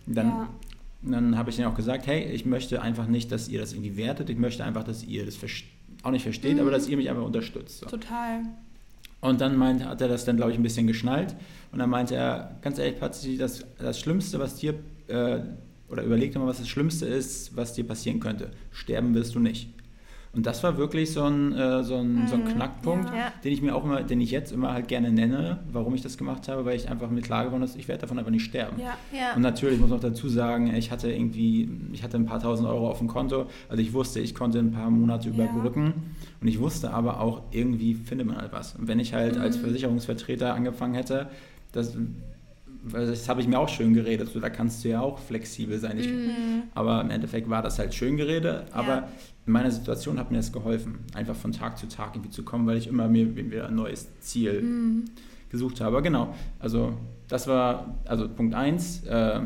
[0.07, 0.49] Und dann Ja.
[1.03, 3.97] dann habe ich denen auch gesagt, hey, ich möchte einfach nicht, dass ihr das irgendwie
[3.97, 4.29] wertet.
[4.31, 5.39] Ich möchte einfach, dass ihr das
[6.03, 6.61] auch nicht versteht, Mhm.
[6.61, 7.79] aber dass ihr mich einfach unterstützt.
[7.81, 7.87] So.
[7.87, 8.41] Total.
[9.21, 11.35] Und dann meint, hat er das dann, glaube ich, ein bisschen geschnallt.
[11.73, 14.75] Und dann meinte er, ganz ehrlich, Patzi, das, das Schlimmste, was dir,
[15.09, 15.41] äh,
[15.88, 18.51] oder überleg dir mal, was das Schlimmste ist, was dir passieren könnte.
[18.72, 19.70] Sterben wirst du nicht.
[20.33, 22.49] Und das war wirklich so ein, äh, so ein, so ein Mhm.
[22.49, 23.33] Knackpunkt, Ja.
[23.42, 26.18] den ich mir auch immer, den ich jetzt immer halt gerne nenne, warum ich das
[26.18, 28.79] gemacht habe, weil ich einfach mir klar geworden ist, ich werde davon einfach nicht sterben.
[28.79, 28.99] Ja.
[29.18, 29.35] Ja.
[29.35, 32.68] Und natürlich muss man auch dazu sagen, ich hatte irgendwie, ich hatte ein paar tausend
[32.68, 33.46] Euro auf dem Konto.
[33.70, 35.94] Also ich wusste, ich konnte ein paar Monate überbrücken.
[36.42, 38.75] Und ich wusste aber auch, irgendwie findet man halt was.
[38.77, 39.62] Und wenn ich halt als Mhm.
[39.62, 41.31] Versicherungsvertreter angefangen hätte,
[41.72, 41.96] das,
[42.92, 44.29] das habe ich mir auch schön geredet.
[44.33, 45.99] So, da kannst du ja auch flexibel sein.
[45.99, 46.64] Ich, Mhm.
[46.75, 48.64] aber im Endeffekt war das halt schön geredet.
[48.72, 49.09] Aber Ja.
[49.46, 52.66] in meiner Situation hat mir das geholfen, einfach von Tag zu Tag irgendwie zu kommen,
[52.66, 55.05] weil ich immer mir wieder ein neues Ziel Mhm.
[55.51, 56.03] gesucht habe.
[56.03, 56.94] Genau, also
[57.29, 59.40] das war, also Punkt 1, äh,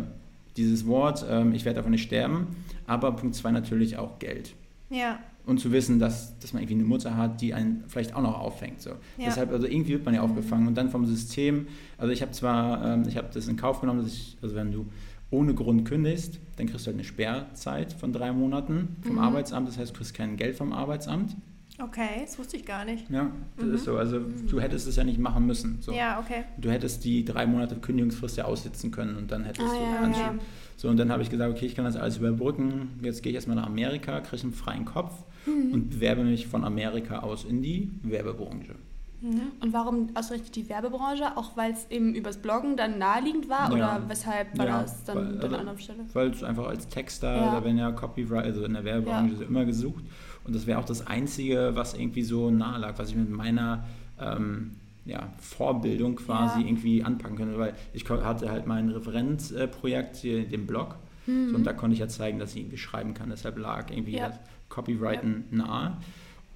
[0.57, 2.48] dieses Wort, ähm, ich werde davon nicht sterben,
[2.87, 4.55] aber Punkt 2 natürlich auch Geld.
[4.90, 5.18] Ja.
[5.46, 8.38] Und zu wissen, dass, dass man irgendwie eine Mutter hat, die einen vielleicht auch noch
[8.38, 8.81] auffängt.
[8.83, 8.90] So.
[8.90, 8.96] Ja.
[9.26, 10.68] Deshalb, also irgendwie wird man ja aufgefangen.
[10.68, 11.66] Und dann vom System,
[11.98, 14.70] also ich habe zwar, ähm, ich habe das in Kauf genommen, dass ich, also wenn
[14.70, 14.87] du
[15.31, 19.18] ohne Grund kündigst, dann kriegst du halt eine Sperrzeit von drei Monaten vom Mhm.
[19.22, 19.66] Arbeitsamt.
[19.68, 21.37] Das heißt, du kriegst kein Geld vom Arbeitsamt.
[21.83, 23.09] Okay, das wusste ich gar nicht.
[23.11, 23.74] Ja, das Mhm.
[23.74, 23.96] ist so.
[23.96, 25.79] Also du hättest es ja nicht machen müssen.
[25.81, 25.92] So.
[25.92, 26.44] Ja, okay.
[26.59, 30.18] Du hättest die drei Monate Kündigungsfrist ja aussitzen können und dann hättest Ah, du ja,
[30.20, 30.35] ja.
[30.81, 32.99] So, und dann habe ich gesagt, okay, ich kann das alles überbrücken.
[33.03, 35.12] Jetzt gehe ich erstmal nach Amerika, kriege einen freien Kopf
[35.47, 38.77] und bewerbe mich von Amerika aus in die Werbebranche.
[39.21, 39.40] Mhm.
[39.61, 41.37] Und warum ausgerechnet die Werbebranche?
[41.37, 43.69] Auch weil es eben übers Bloggen dann naheliegend war?
[43.69, 43.75] Ja.
[43.99, 45.99] Oder weshalb war Ja, das dann weil- an also- einer anderen Stelle?
[46.14, 47.55] Weil es einfach als Texter, Ja.
[47.57, 49.47] da werden ja Copyright, also in der Werbebranche Ja.
[49.47, 50.03] immer gesucht.
[50.45, 53.85] Und das wäre auch das Einzige, was irgendwie so nahe lag, was ich mit meiner
[54.19, 56.67] ähm, ja, Vorbildung quasi Ja.
[56.67, 57.59] irgendwie anpacken könnte.
[57.59, 60.97] Weil ich hatte halt mein Referenzprojekt, hier, den Blog.
[61.27, 61.51] Mhm.
[61.51, 63.31] So, und da konnte ich ja zeigen, dass ich irgendwie schreiben kann.
[63.31, 64.29] Deshalb lag irgendwie Ja.
[64.29, 65.97] das Copyrighten nahe.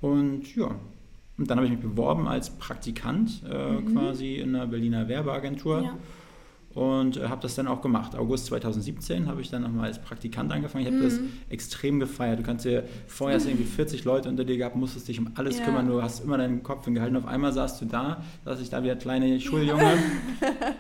[0.01, 0.75] Und ja,
[1.37, 3.93] Und dann habe ich mich beworben als Praktikant äh, mhm.
[3.93, 5.83] quasi in einer Berliner Werbeagentur.
[5.83, 5.97] Ja
[6.75, 8.17] und äh, habe das dann auch gemacht.
[8.17, 10.85] August 2017 habe ich dann nochmal als Praktikant angefangen.
[10.85, 11.09] Ich habe mhm.
[11.09, 12.41] das extrem gefeiert.
[12.41, 15.59] Du kannst dir vorher hast irgendwie 40 Leute unter dir gehabt, musstest dich um alles
[15.59, 15.65] ja.
[15.65, 15.87] kümmern.
[15.87, 17.17] Du hast immer deinen Kopf hingehalten.
[17.17, 19.83] Auf einmal saßt du da, saß ich da wie der kleine Schuljunge.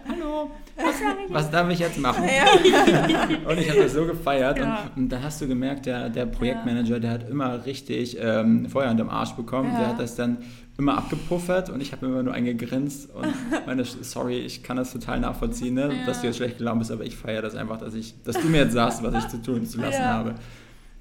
[0.09, 0.95] Hallo, was,
[1.29, 2.25] was, darf ich jetzt machen?
[2.25, 3.49] Ja.
[3.49, 4.59] und ich habe das so gefeiert.
[4.59, 4.89] Ja.
[4.97, 8.91] Und, und dann hast du gemerkt, der, der Projektmanager, der hat immer richtig ähm, Feuer
[8.91, 9.71] unter dem Arsch bekommen.
[9.79, 10.39] Der hat das dann
[10.77, 13.33] immer abgepuffert und ich habe immer nur eingegrinst und
[13.67, 16.07] meine, sorry, ich kann das total nachvollziehen, ne, ja.
[16.07, 18.49] dass du jetzt schlecht gelaunt bist, aber ich feiere das einfach, dass ich, dass du
[18.49, 20.09] mir jetzt sagst, was ich zu tun zu lassen ja.
[20.09, 20.35] habe.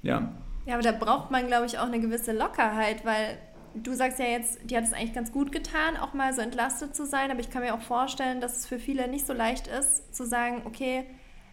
[0.02, 0.32] Ja.
[0.66, 3.36] Ja, aber da braucht man, glaube ich, auch eine gewisse Lockerheit, weil
[3.74, 6.94] du sagst ja jetzt, die hat es eigentlich ganz gut getan, auch mal so entlastet
[6.94, 9.66] zu sein, aber ich kann mir auch vorstellen, dass es für viele nicht so leicht
[9.66, 11.04] ist, zu sagen, okay,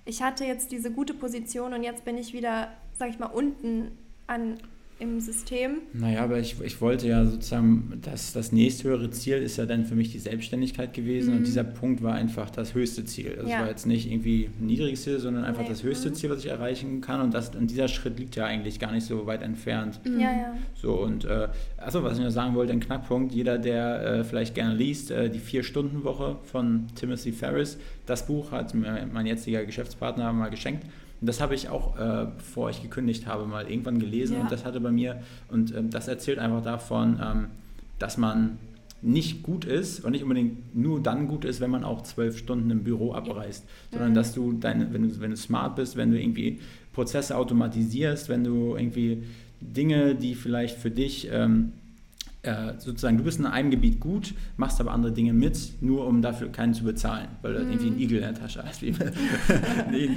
[0.06, 3.98] ich hatte jetzt diese gute Position und jetzt bin ich wieder, sag ich mal, unten
[4.28, 4.58] an
[5.02, 5.82] im System.
[5.94, 9.96] Naja, aber ich, ich wollte ja sozusagen, das, das nächsthöhere Ziel ist ja dann für
[9.96, 11.38] mich die Selbstständigkeit gewesen mhm.
[11.40, 13.36] und dieser Punkt war einfach das höchste Ziel.
[13.42, 13.62] Das ja.
[13.62, 15.70] war jetzt nicht irgendwie ein niedriges Ziel, sondern einfach nee.
[15.70, 16.14] das höchste mhm.
[16.14, 19.06] Ziel, was ich erreichen kann und, das, und dieser Schritt liegt ja eigentlich gar nicht
[19.06, 20.00] so weit entfernt.
[20.06, 20.20] Mhm.
[20.20, 20.58] Ja, ja.
[20.76, 24.54] So und, äh, also was ich nur sagen wollte, ein Knackpunkt, jeder, der äh, vielleicht
[24.54, 30.32] gerne liest, äh, die Vier-Stunden-Woche von Timothy Ferris, das Buch hat mir mein jetziger Geschäftspartner
[30.32, 30.86] mal geschenkt
[31.22, 34.42] und das habe ich auch, äh, bevor ich gekündigt habe, mal irgendwann gelesen ja.
[34.42, 37.48] und das hatte bei mir, und ähm, das erzählt einfach davon, ähm,
[38.00, 38.58] dass man
[39.04, 42.70] nicht gut ist und nicht unbedingt nur dann gut ist, wenn man auch zwölf Stunden
[42.70, 44.16] im Büro abreißt, sondern mhm.
[44.16, 46.60] dass du deine, wenn du, wenn du smart bist, wenn du irgendwie
[46.94, 49.24] Prozesse automatisierst, wenn du irgendwie
[49.60, 51.74] Dinge, die vielleicht für dich ähm,
[52.44, 56.24] äh, sozusagen, du bist in einem Gebiet gut, machst aber andere Dinge mit, nur um
[56.24, 57.70] dafür keinen zu bezahlen, weil du mm.
[57.70, 58.92] irgendwie ein Igel in der Tasche hast, wie,
[59.92, 60.10] nee,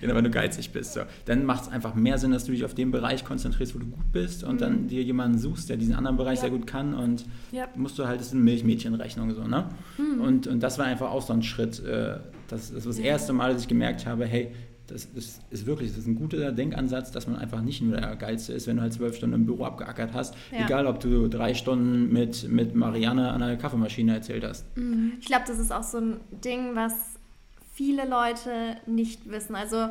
[0.00, 0.94] genau, wenn du geizig bist.
[0.94, 1.00] So.
[1.26, 3.86] Dann macht es einfach mehr Sinn, dass du dich auf den Bereich konzentrierst, wo du
[3.86, 4.58] gut bist und mm.
[4.58, 4.88] dann mhm.
[4.88, 6.42] dir jemanden suchst, der diesen anderen Bereich ja.
[6.42, 7.68] sehr gut kann und ja.
[7.76, 9.68] musst du halt, das ist eine Milchmädchenrechnung so, ne?
[9.98, 10.20] Mm.
[10.22, 12.16] Und, und das war einfach auch so ein Schritt, äh,
[12.48, 14.52] das, das war das erste Mal, dass ich gemerkt habe, hey,
[14.86, 18.16] das ist, ist, wirklich, das ist ein guter Denkansatz, dass man einfach nicht nur der
[18.16, 20.34] Geilste ist, wenn du halt zwölf Stunden im Büro abgeackert hast.
[20.52, 20.64] Ja.
[20.64, 24.64] Egal, ob du drei Stunden mit, mit Marianne an der Kaffeemaschine erzählt hast.
[24.76, 25.14] Mhm.
[25.20, 26.92] Ich glaube, das ist auch so ein Ding, was
[27.72, 29.54] viele Leute nicht wissen.
[29.56, 29.88] Also,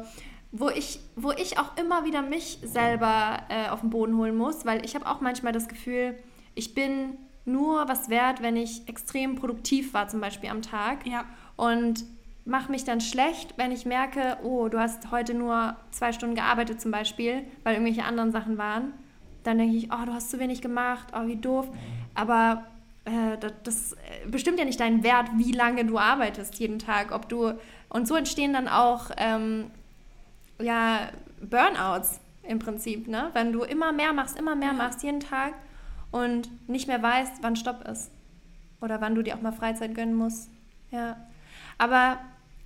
[0.52, 4.66] wo ich, wo ich auch immer wieder mich selber äh, auf den Boden holen muss,
[4.66, 6.16] weil ich habe auch manchmal das Gefühl,
[6.56, 11.06] ich bin nur was wert, wenn ich extrem produktiv war, zum Beispiel am Tag.
[11.06, 11.26] Ja.
[11.58, 12.06] Und
[12.46, 16.80] mache mich dann schlecht, wenn ich merke, oh, du hast heute nur zwei Stunden gearbeitet
[16.80, 18.94] zum Beispiel, weil irgendwelche anderen Sachen waren.
[19.44, 21.68] Dann denke ich, oh, du hast zu wenig gemacht, oh, wie doof.
[22.14, 22.66] Aber
[23.06, 27.12] äh, das, das, äh, bestimmt ja nicht deinen Wert, wie lange du arbeitest jeden Tag.
[27.12, 27.54] Ob du
[27.90, 29.72] und so entstehen dann auch ähm,
[30.62, 31.10] ja,
[31.42, 33.30] Burnouts im Prinzip, ne?
[33.34, 35.54] Wenn du immer mehr machst, immer mehr machst jeden Tag
[36.12, 38.12] und nicht mehr weißt, wann Stopp ist.
[38.82, 40.50] Oder wann du dir auch mal Freizeit gönnen musst.
[40.92, 41.18] Ja.
[41.78, 42.20] Aber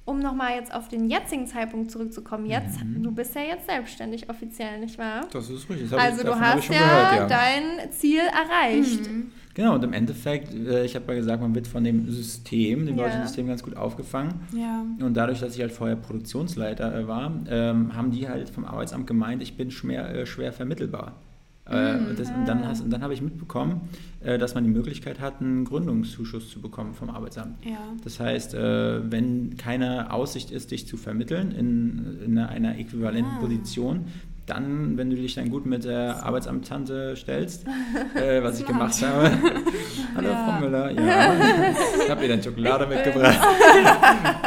[0.09, 3.03] um nochmal jetzt auf den jetzigen Zeitpunkt zurückzukommen, jetzt, mhm.
[3.03, 5.27] du bist ja jetzt selbstständig offiziell, nicht wahr?
[5.31, 5.89] Das ist richtig.
[5.89, 9.09] Das also ich, du hast ja, gehört, ja, dein Ziel erreicht.
[9.09, 9.31] Mhm.
[9.53, 12.97] Genau, und im Endeffekt, äh, ich habe ja gesagt, man wird von dem System, dem
[12.97, 13.03] ja.
[13.03, 14.41] deutschen System ganz gut aufgefangen.
[14.55, 14.85] Ja.
[14.99, 19.05] Und dadurch, dass ich halt vorher Produktionsleiter äh, war, ähm, haben die halt vom Arbeitsamt
[19.05, 21.17] gemeint, ich bin schwer, äh, schwer vermittelbar.
[21.69, 22.15] Äh, mhm.
[22.17, 23.81] das, und dann, dann habe ich mitbekommen,
[24.21, 27.63] äh, dass man die Möglichkeit hat, einen Gründungszuschuss zu bekommen vom Arbeitsamt.
[27.63, 27.77] Ja.
[28.03, 33.39] Das heißt, äh, wenn keine Aussicht ist, dich zu vermitteln in, in einer äquivalenten ah.
[33.39, 34.05] Position,
[34.49, 37.65] dann, wenn du dich dann gut mit der Arbeitsamttante stellst,
[38.15, 39.31] äh, was ich gemacht habe.
[40.15, 40.45] Hallo ja.
[40.45, 41.33] Frau Müller, ja.
[42.03, 43.39] Ich habe ihr dann Schokolade mitgebracht.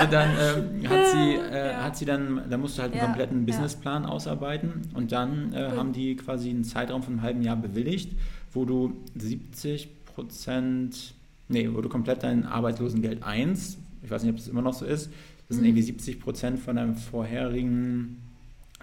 [0.02, 3.06] und dann ähm, hat sie, äh, hat sie dann, da musst du halt einen ja.
[3.06, 5.78] kompletten Businessplan ausarbeiten und dann äh, cool.
[5.78, 8.12] haben die quasi einen Zeitraum von einem halben Jahr bewilligt,
[8.52, 11.14] wo du 70 Prozent,
[11.48, 14.84] nee, wo du komplett dein Arbeitslosengeld 1, ich weiß nicht, ob das immer noch so
[14.84, 15.10] ist,
[15.48, 15.70] das sind mhm.
[15.70, 18.18] irgendwie 70 Prozent von deinem vorherigen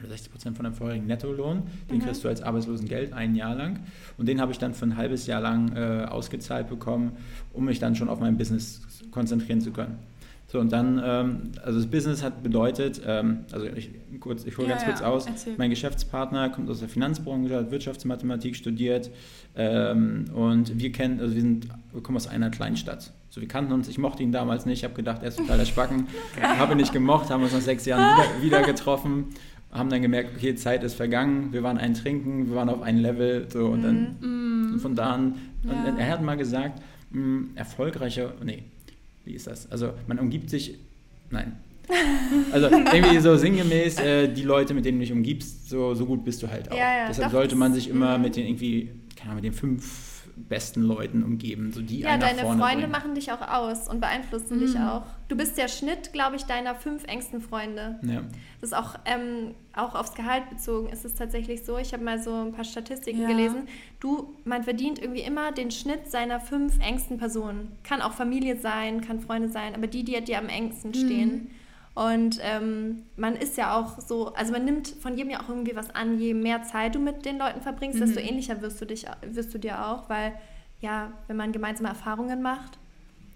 [0.07, 1.63] 60 Prozent von deinem vorherigen Nettolohn.
[1.89, 2.01] Den mhm.
[2.01, 3.79] kriegst du als Arbeitslosengeld ein Jahr lang.
[4.17, 7.13] Und den habe ich dann für ein halbes Jahr lang äh, ausgezahlt bekommen,
[7.53, 8.81] um mich dann schon auf mein Business
[9.11, 9.97] konzentrieren zu können.
[10.51, 14.67] So, und dann, ähm, also das Business hat bedeutet, ähm, also ich, kurz, ich hole
[14.67, 15.53] ja, ganz kurz ja, aus, erzähl.
[15.59, 19.11] mein Geschäftspartner kommt aus der Finanzbranche, hat Wirtschaftsmathematik studiert
[19.55, 23.13] ähm, und wir kennen, also wir, sind, wir kommen aus einer Kleinstadt.
[23.29, 25.59] So, wir kannten uns, ich mochte ihn damals nicht, ich habe gedacht, er ist total
[25.59, 26.07] der Spacken,
[26.41, 29.25] habe ihn nicht gemocht, haben uns nach sechs Jahren wieder, wieder getroffen
[29.71, 33.01] haben dann gemerkt, okay, Zeit ist vergangen, wir waren ein Trinken, wir waren auf einem
[33.01, 34.73] Level, so und dann mm.
[34.73, 35.95] und von da an, ja.
[35.97, 38.63] er hat mal gesagt, mh, mm, erfolgreicher, nee,
[39.25, 39.71] wie ist das?
[39.71, 40.75] Also man umgibt sich,
[41.29, 41.57] nein.
[42.51, 46.23] Also irgendwie so sinngemäß, äh, die Leute, mit denen du dich umgibst, so, so gut
[46.23, 46.75] bist du halt auch.
[46.77, 48.23] Ja, ja, Deshalb sollte man sich immer mhm.
[48.23, 50.08] mit den irgendwie, keine Ahnung, mit den fünf
[50.47, 52.91] besten Leuten umgeben, so die Ja, deine vorne Freunde bringen.
[52.91, 55.03] machen dich auch aus und beeinflussen dich auch.
[55.27, 57.99] Du bist der Schnitt, glaube ich, deiner fünf engsten Freunde.
[58.03, 58.21] Ja.
[58.61, 61.77] Das ist auch, ähm, auch aufs Gehalt bezogen, ist es tatsächlich so.
[61.77, 63.27] Ich habe mal so ein paar Statistiken Ja.
[63.27, 63.67] gelesen.
[63.99, 67.71] Du, man verdient irgendwie immer den Schnitt seiner fünf engsten Personen.
[67.83, 71.49] Kann auch Familie sein, kann Freunde sein, aber die, die dir am engsten stehen.
[71.95, 75.75] Und ähm, man ist ja auch so, also man nimmt von jedem ja auch irgendwie
[75.75, 79.05] was an, je mehr Zeit du mit den Leuten verbringst, desto ähnlicher wirst du, dich,
[79.21, 80.33] wirst du dir auch, weil
[80.81, 82.77] ja, wenn man gemeinsame Erfahrungen macht,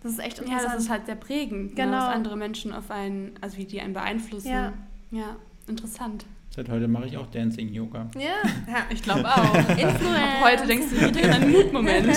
[0.02, 0.74] das ist echt Ja, interessant.
[0.76, 1.92] das ist halt sehr prägend, Genau.
[1.92, 4.50] ne, was andere Menschen auf einen, also wie die einen beeinflussen.
[4.50, 4.72] Ja.
[5.12, 5.36] ja
[5.68, 6.26] interessant.
[6.56, 8.08] Seit heute mache ich auch Dancing Yoga.
[8.16, 8.78] ja, ja.
[8.92, 9.54] Ich glaube auch.
[9.70, 10.42] Influencer.
[10.42, 12.08] Heute denkst du wieder an einen Mutmoment.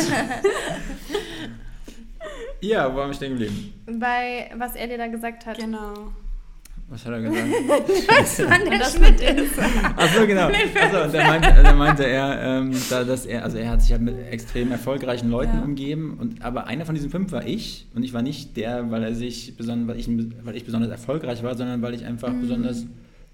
[2.60, 3.72] Ja, wo haben wir stehen geblieben?
[3.98, 5.58] Bei was er dir da gesagt hat.
[5.58, 6.12] genau.
[6.88, 7.48] Was hat er gesagt?
[8.08, 9.58] Was wann der das Schnitt ist.
[9.96, 10.46] Achso, genau.
[10.48, 13.90] Achso, und da meinte, da meinte er, ähm, da, dass er, also er hat sich
[13.90, 15.62] halt mit extrem erfolgreichen Leuten Ja.
[15.64, 16.16] umgeben.
[16.20, 17.88] Und, aber einer von diesen fünf war ich.
[17.96, 20.08] Und ich war nicht der, weil er sich besonders, weil ich,
[20.44, 22.86] weil ich besonders erfolgreich war, sondern weil ich einfach besonders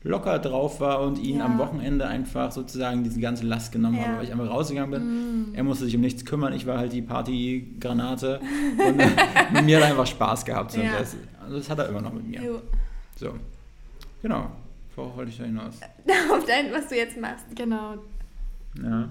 [0.03, 1.45] locker drauf war und ihn Ja.
[1.45, 4.05] am Wochenende einfach sozusagen diese ganze Last genommen Ja.
[4.07, 5.55] habe, weil ich einfach rausgegangen bin.
[5.55, 8.41] Er musste sich um nichts kümmern, ich war halt die Partygranate
[8.89, 9.07] und äh,
[9.53, 10.73] mit mir hat er einfach Spaß gehabt.
[10.73, 10.81] So.
[10.81, 12.43] Das, also das hat er immer noch mit mir.
[12.43, 12.63] Jo.
[13.23, 13.35] So,
[14.21, 14.51] genau.
[14.97, 15.79] Worauf wollte ich da hinaus?
[16.33, 17.45] Auf dein, was du jetzt machst.
[17.55, 17.95] Genau.
[18.83, 19.09] Ja.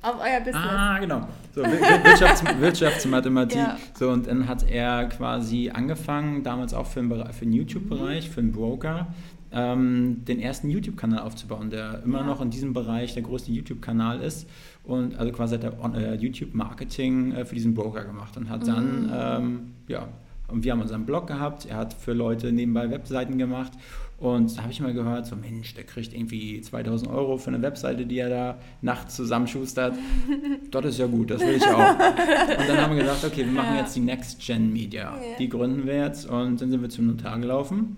[0.00, 0.56] Auf euer Business.
[0.66, 1.28] Ah, genau.
[1.54, 3.58] So, Wir- Wir- Wirtschafts Wirtschaftsmathematik.
[3.58, 3.76] Ja.
[3.94, 8.30] So, und dann hat er quasi angefangen, damals auch für den, Bere- für den YouTube-Bereich,
[8.30, 9.08] für einen Broker,
[9.52, 12.24] ähm, den ersten YouTube-Kanal aufzubauen, der immer Ja.
[12.26, 14.48] noch in diesem Bereich der größte YouTube-Kanal ist.
[14.84, 19.12] Und also quasi hat er äh, YouTube-Marketing äh, für diesen Broker gemacht und hat dann,
[19.14, 20.08] ähm, ja,
[20.52, 23.72] und wir haben unseren Blog gehabt, er hat für Leute nebenbei Webseiten gemacht
[24.18, 27.60] und da habe ich mal gehört, so Mensch, der kriegt irgendwie 2000 Euro für eine
[27.60, 29.94] Webseite, die er da nachts zusammenschustert.
[30.70, 31.90] das ist ja gut, das will ich auch.
[31.90, 33.80] Und dann haben wir gesagt, okay, wir machen Ja.
[33.80, 35.14] jetzt die Next Gen Media.
[35.16, 35.36] Ja.
[35.40, 37.96] Die gründen wir jetzt und dann sind wir zum Notar gelaufen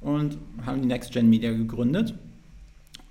[0.00, 2.14] und haben die Next Gen Media gegründet.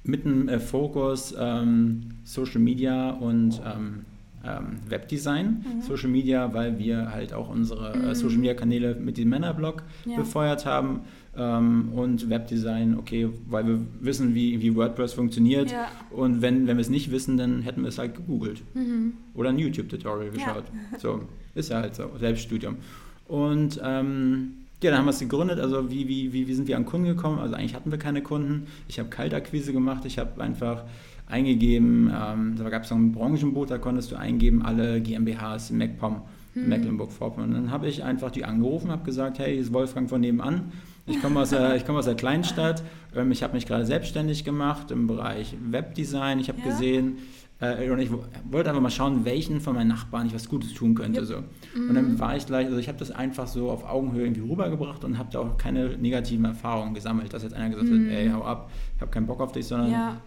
[0.03, 4.05] Mit einem äh, Fokus ähm, Social Media und ähm,
[4.47, 5.63] ähm, Webdesign.
[5.77, 5.81] Mhm.
[5.81, 10.17] Social Media, weil wir halt auch unsere äh, Social Media Kanäle mit dem Männerblog Ja.
[10.17, 11.01] befeuert haben.
[11.37, 15.71] Ähm, und Webdesign, okay, weil wir wissen, wie, wie WordPress funktioniert.
[15.71, 15.87] Ja.
[16.11, 18.61] Und wenn, wenn wir es nicht wissen, dann hätten wir es halt gegoogelt.
[18.73, 19.13] Mhm.
[19.33, 20.31] Oder ein YouTube-Tutorial Ja.
[20.31, 20.63] geschaut.
[20.99, 21.21] So,
[21.53, 22.77] ist ja halt so, Selbststudium.
[23.27, 24.51] Und ähm,
[24.83, 25.59] ja, dann haben wir es gegründet.
[25.59, 27.39] Also wie, wie, wie, wie sind wir an Kunden gekommen?
[27.39, 28.67] Also eigentlich hatten wir keine Kunden.
[28.87, 30.05] Ich habe Kaltakquise gemacht.
[30.05, 30.83] Ich habe einfach
[31.39, 35.77] eingegeben, ähm, da gab es so ein Branchenboot, da konntest du eingeben, alle GmbHs in
[35.77, 36.21] MacPom,
[36.55, 36.69] Mhm.
[36.69, 37.49] Mecklenburg-Vorpommern.
[37.49, 40.71] Und dann habe ich einfach die angerufen, habe gesagt, hey, hier ist Wolfgang von nebenan.
[41.05, 42.81] Ich komme aus, der- ich komme aus der Kleinstadt.
[43.13, 46.39] Ähm, ich habe mich gerade selbstständig gemacht im Bereich Webdesign.
[46.39, 46.65] Ich habe Ja.
[46.67, 47.17] gesehen,
[47.59, 50.73] äh, und ich wo- wollte einfach mal schauen, welchen von meinen Nachbarn ich was Gutes
[50.73, 51.19] tun könnte.
[51.19, 51.27] Yep.
[51.27, 51.35] So.
[51.89, 55.03] Und dann war ich gleich, also ich habe das einfach so auf Augenhöhe irgendwie rübergebracht
[55.03, 58.43] und habe da auch keine negativen Erfahrungen gesammelt, dass jetzt einer gesagt hat, ey, hau
[58.43, 60.17] ab, ich habe keinen Bock auf dich, sondern Ja.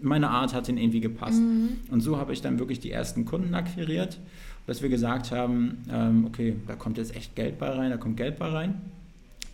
[0.00, 1.40] Meine Art hat ihnen irgendwie gepasst.
[1.40, 1.78] Mhm.
[1.90, 4.18] Und so habe ich dann wirklich die ersten Kunden akquiriert,
[4.66, 8.16] dass wir gesagt haben, ähm, okay, da kommt jetzt echt Geld bei rein, da kommt
[8.16, 8.80] Geld bei rein.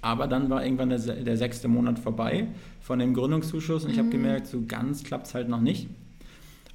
[0.03, 2.49] Aber dann war irgendwann der, der sechste Monat vorbei
[2.83, 5.89] von dem Gründungszuschuss und ich habe gemerkt, so ganz klappt es halt noch nicht.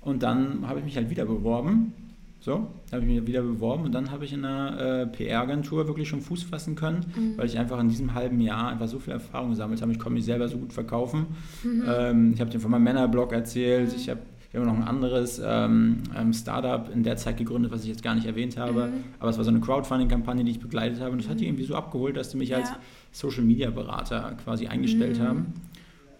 [0.01, 1.93] Und dann habe ich mich halt wieder beworben.
[2.41, 6.07] So, habe ich mich wieder beworben und dann habe ich in einer äh, PR-Agentur wirklich
[6.07, 9.49] schon Fuß fassen können, weil ich einfach in diesem halben Jahr einfach so viel Erfahrung
[9.49, 9.91] gesammelt habe.
[9.91, 11.25] Ich konnte mich selber so gut verkaufen.
[11.65, 13.93] Ähm, ich habe dir von meinem Männerblog erzählt.
[13.93, 14.21] Ich habe
[14.51, 18.01] wir haben noch ein anderes ähm, ähm, Startup in der Zeit gegründet, was ich jetzt
[18.01, 18.89] gar nicht erwähnt habe.
[19.19, 21.11] Aber es war so eine Crowdfunding-Kampagne, die ich begleitet habe.
[21.11, 22.77] Und das hat die irgendwie so abgeholt, dass die mich als Ja.
[23.11, 25.53] Social-Media-Berater quasi eingestellt haben.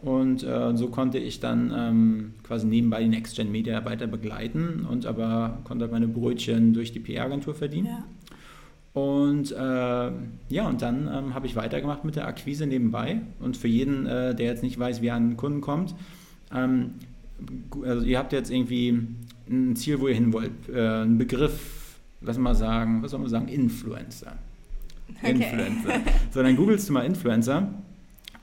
[0.02, 4.86] Und äh, so konnte ich dann ähm, quasi nebenbei die Next Gen Media weiter begleiten
[4.90, 7.88] und aber konnte meine Brötchen durch die PR-Agentur verdienen.
[7.88, 8.06] Ja.
[8.94, 10.12] Und äh,
[10.54, 13.22] ja, und dann ähm, habe ich weitergemacht mit der Akquise nebenbei.
[13.40, 15.94] Und für jeden, äh, der jetzt nicht weiß, wie er an einen Kunden kommt,
[16.54, 16.92] ähm,
[17.84, 18.98] also ihr habt jetzt irgendwie
[19.50, 20.52] ein Ziel, wo ihr hin wollt.
[20.74, 24.38] Äh, ein Begriff, lass mal sagen, was soll man sagen, Influencer.
[25.22, 25.32] Okay.
[25.32, 26.02] Influencer.
[26.32, 27.74] So, dann googelst du mal Influencer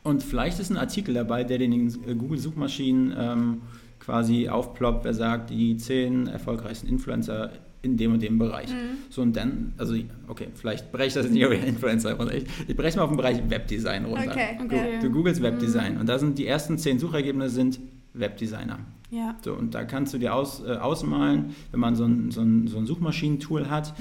[0.06, 3.62] und vielleicht ist ein Artikel dabei, der den den Google-Suchmaschinen ähm,
[3.98, 7.50] quasi aufploppt, wer sagt, die zehn erfolgreichsten Influencer
[7.82, 8.68] in dem und dem Bereich.
[9.10, 9.94] So und dann, also
[10.28, 12.34] okay, vielleicht breche ich das nicht auf Influencer runter.
[12.34, 14.32] Ich, ich breche es mal auf den Bereich Webdesign runter.
[14.32, 14.98] Okay, Du, okay.
[15.00, 17.80] du googelst Webdesign und da sind die ersten zehn Suchergebnisse sind
[18.14, 18.78] Webdesigner.
[19.10, 19.36] Ja.
[19.44, 22.66] So, und da kannst du dir aus, äh, ausmalen, wenn man so ein, so ein,
[22.66, 23.94] so ein Suchmaschinentool hat,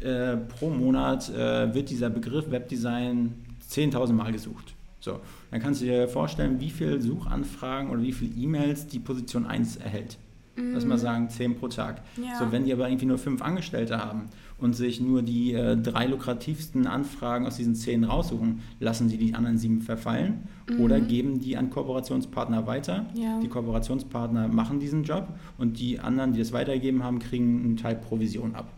[0.00, 3.34] äh, pro Monat äh, wird dieser Begriff Webdesign
[3.70, 4.74] 10.000 Mal gesucht.
[5.02, 5.18] So,
[5.50, 9.76] dann kannst du dir vorstellen, wie viele Suchanfragen oder wie viele E-Mails die Position 1
[9.76, 10.16] erhält.
[10.54, 12.02] lass mal sagen, zehn pro Tag.
[12.16, 12.38] Ja.
[12.38, 16.06] So, wenn die aber irgendwie nur fünf Angestellte haben und sich nur die äh, drei
[16.06, 20.44] lukrativsten Anfragen aus diesen zehn raussuchen, lassen sie die anderen sieben verfallen
[20.78, 23.06] oder geben die an Kooperationspartner weiter.
[23.14, 23.40] Ja.
[23.40, 25.26] Die Kooperationspartner machen diesen Job
[25.58, 28.72] und die anderen, die es weitergeben haben, kriegen einen Teil Provision ab.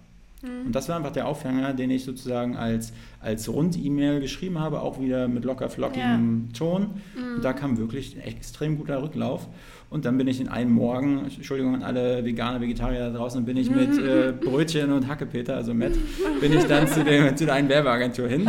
[0.66, 5.00] Und das war einfach der Aufhänger, den ich sozusagen als, als Rund-E-Mail geschrieben habe, auch
[5.00, 6.90] wieder mit locker flockigem Ton.
[7.36, 9.48] Und da kam wirklich ein extrem guter Rücklauf.
[9.90, 13.56] Und dann bin ich in einem Morgen, Entschuldigung an alle Veganer, Vegetarier da draußen, bin
[13.56, 15.92] ich mit äh, Brötchen und Hackepeter, also Matt,
[16.40, 18.48] bin ich dann zu, dem, zu der einen Werbeagentur hin.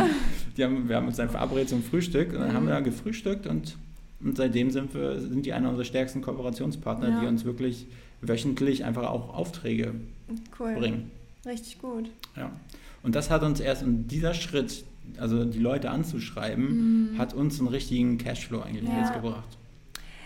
[0.56, 3.46] Die haben, wir haben uns dann verabredet zum Frühstück und dann haben wir da gefrühstückt
[3.46, 3.76] und,
[4.24, 7.20] und seitdem sind, wir, sind die einer unserer stärksten Kooperationspartner, Ja.
[7.20, 7.86] die uns wirklich
[8.22, 9.92] wöchentlich einfach auch Aufträge
[10.58, 10.74] Cool.
[10.74, 11.10] bringen.
[11.46, 12.10] Richtig gut.
[12.36, 12.50] Ja.
[13.02, 14.84] Und das hat uns erst, und dieser Schritt,
[15.18, 18.96] also die Leute anzuschreiben, hat uns einen richtigen Cashflow eigentlich Mhm.
[18.96, 19.00] Ja.
[19.04, 19.56] jetzt gebracht.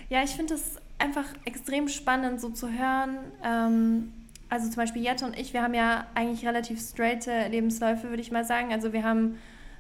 [0.09, 3.19] Ja, ich finde es einfach extrem spannend, so zu hören.
[3.45, 4.13] Ähm,
[4.49, 8.33] also zum Beispiel Jette und ich, wir haben ja eigentlich relativ straighte Lebensläufe, würde ich
[8.33, 8.73] mal sagen.
[8.73, 9.37] Also wir haben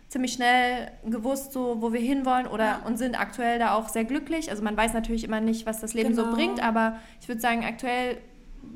[0.08, 4.50] ziemlich schnell gewusst, so wo wir hinwollen oder und sind aktuell da auch sehr glücklich.
[4.50, 6.34] Also man weiß natürlich immer nicht, was das Leben so Genau.
[6.36, 8.18] bringt, aber ich würde sagen, aktuell,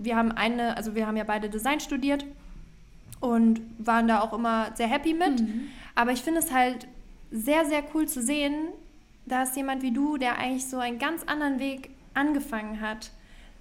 [0.01, 2.25] wir haben eine, also wir haben ja beide Design studiert
[3.21, 5.43] und waren da auch immer sehr happy mit.
[5.95, 6.87] Aber ich finde es halt
[7.31, 8.55] sehr, sehr cool zu sehen,
[9.27, 13.11] dass jemand wie du, der eigentlich so einen ganz anderen Weg angefangen hat,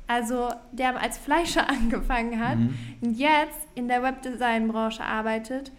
[0.07, 2.75] also der als Fleischer angefangen hat Mhm.
[3.01, 5.71] und jetzt in der Webdesign-Branche arbeitet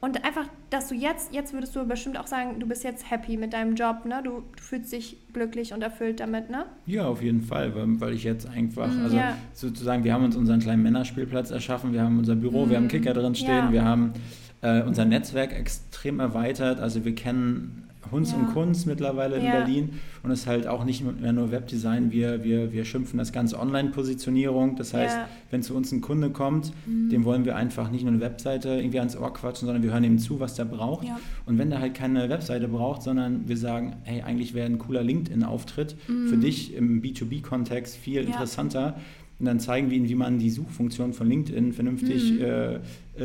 [0.00, 3.36] und einfach, dass du jetzt, jetzt würdest du bestimmt auch sagen, du bist jetzt happy
[3.36, 4.20] mit deinem Job, ne?
[4.22, 6.66] Du, du fühlst dich glücklich und erfüllt damit, ne?
[6.86, 9.36] Ja, auf jeden Fall, weil, weil ich jetzt einfach, also ja.
[9.54, 12.88] sozusagen, wir haben uns unseren kleinen Männerspielplatz erschaffen, wir haben unser Büro, wir haben einen
[12.90, 13.72] Kicker drin stehen, Ja.
[13.72, 14.12] wir haben
[14.60, 18.38] äh, unser Netzwerk extrem erweitert, also wir kennen Hunz Ja.
[18.38, 19.52] und Kunst mittlerweile in Ja.
[19.52, 19.90] Berlin
[20.22, 23.58] und es ist halt auch nicht mehr nur Webdesign, wir, wir, wir schimpfen das ganze
[23.58, 25.28] Online-Positionierung, das heißt, Ja.
[25.50, 28.98] wenn zu uns ein Kunde kommt, dem wollen wir einfach nicht nur eine Webseite irgendwie
[28.98, 31.06] ans Ohr quatschen, sondern wir hören ihm zu, was der braucht.
[31.46, 35.02] Und wenn der halt keine Webseite braucht, sondern wir sagen, hey, eigentlich wäre ein cooler
[35.02, 38.96] LinkedIn-Auftritt für dich im B2B-Kontext viel interessanter.
[39.40, 42.80] Und dann zeigen wir ihnen, wie man die Suchfunktion von LinkedIn vernünftig äh, äh,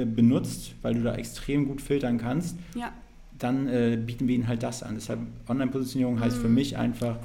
[0.05, 2.55] benutzt, weil du da extrem gut filtern kannst.
[2.75, 2.91] Ja,
[3.43, 4.95] Dann äh, bieten wir ihnen halt das an.
[4.95, 7.17] Deshalb Online-Positionierung heißt für mich einfach.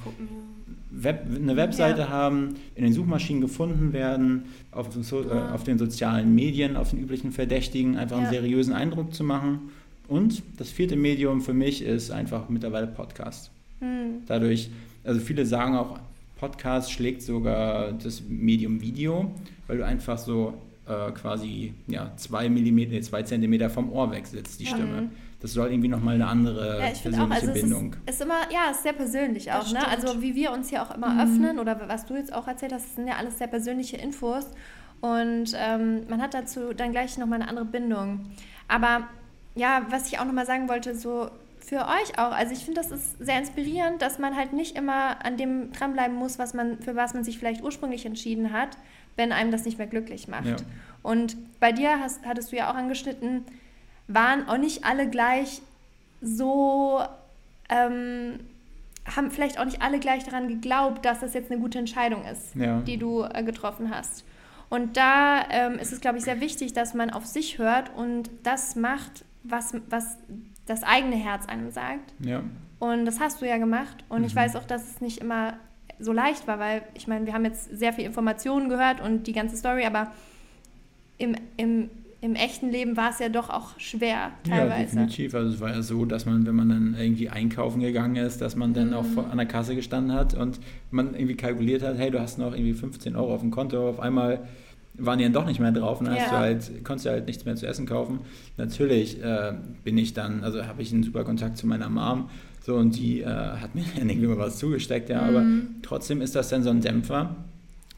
[0.91, 2.09] Web, eine Webseite Ja.
[2.09, 6.99] haben, in den Suchmaschinen gefunden werden, auf, so, äh, auf den sozialen Medien, auf den
[6.99, 8.31] üblichen Verdächtigen, einfach einen Ja.
[8.41, 9.69] seriösen Eindruck zu machen.
[10.07, 13.51] Und das vierte Medium für mich ist einfach mittlerweile Podcast.
[13.79, 14.23] Hm.
[14.27, 14.71] Dadurch,
[15.03, 15.99] also viele sagen auch,
[16.39, 19.31] Podcast schlägt sogar das Medium Video,
[19.67, 20.55] weil du einfach so
[20.87, 24.71] äh, quasi ja, zwei, Millimeter, nee, zwei Zentimeter vom Ohr weg sitzt, die Ja.
[24.71, 25.01] Stimme.
[25.03, 25.09] Mhm.
[25.41, 27.95] Das soll irgendwie nochmal eine andere Ja, ich finde auch, persönliche also es Bindung.
[28.05, 29.87] ist, ist immer, ja, ist sehr persönlich auch, ne?
[29.87, 32.85] Also wie wir uns hier auch immer öffnen oder was du jetzt auch erzählt hast,
[32.85, 34.47] das sind ja alles sehr persönliche Infos
[35.01, 38.25] und ähm, man hat dazu dann gleich nochmal eine andere Bindung.
[38.67, 39.07] Aber
[39.55, 42.91] ja, was ich auch nochmal sagen wollte, so für euch auch, also ich finde, das
[42.91, 46.95] ist sehr inspirierend, dass man halt nicht immer an dem dranbleiben muss, was man, für
[46.95, 48.77] was man sich vielleicht ursprünglich entschieden hat,
[49.15, 50.45] wenn einem das nicht mehr glücklich macht.
[50.45, 50.55] Ja.
[51.03, 53.45] Und bei dir hast, hattest du ja auch angeschnitten,
[54.09, 55.61] waren auch nicht alle gleich
[56.21, 57.01] so,
[57.69, 58.39] ähm,
[59.15, 62.55] haben vielleicht auch nicht alle gleich daran geglaubt, dass das jetzt eine gute Entscheidung ist,
[62.55, 62.81] Ja.
[62.81, 64.23] die du äh, getroffen hast.
[64.69, 68.29] Und da ähm, ist es, glaube ich, sehr wichtig, dass man auf sich hört und
[68.43, 70.17] das macht, was, was
[70.67, 72.13] das eigene Herz einem sagt.
[72.19, 72.43] Ja.
[72.77, 74.03] Und das hast du ja gemacht.
[74.09, 74.39] Und ich Mhm.
[74.39, 75.53] weiß auch, dass es nicht immer
[75.99, 79.33] so leicht war, weil ich meine, wir haben jetzt sehr viel Informationen gehört und die
[79.33, 80.11] ganze Story, aber
[81.17, 81.89] im, im,
[82.21, 84.95] im echten Leben war es ja doch auch schwer Ja, teilweise.
[84.95, 85.33] definitiv.
[85.35, 88.55] Also es war ja so, dass man, wenn man dann irgendwie einkaufen gegangen ist, dass
[88.55, 89.07] man dann auch Mhm.
[89.13, 90.59] vor, an der Kasse gestanden hat und
[90.91, 93.99] man irgendwie kalkuliert hat, hey, du hast noch irgendwie 15 Euro auf dem Konto, auf
[93.99, 94.39] einmal
[95.01, 96.29] waren die dann doch nicht mehr drauf und dann hast Ja.
[96.31, 98.19] du halt, konntest du halt nichts mehr zu essen kaufen.
[98.57, 99.53] Natürlich äh,
[99.85, 102.29] bin ich dann, also habe ich einen super Kontakt zu meiner Mom
[102.65, 105.75] so und die äh, hat mir dann irgendwie mal was zugesteckt, ja, aber Mhm.
[105.83, 107.33] trotzdem ist das dann so ein Dämpfer.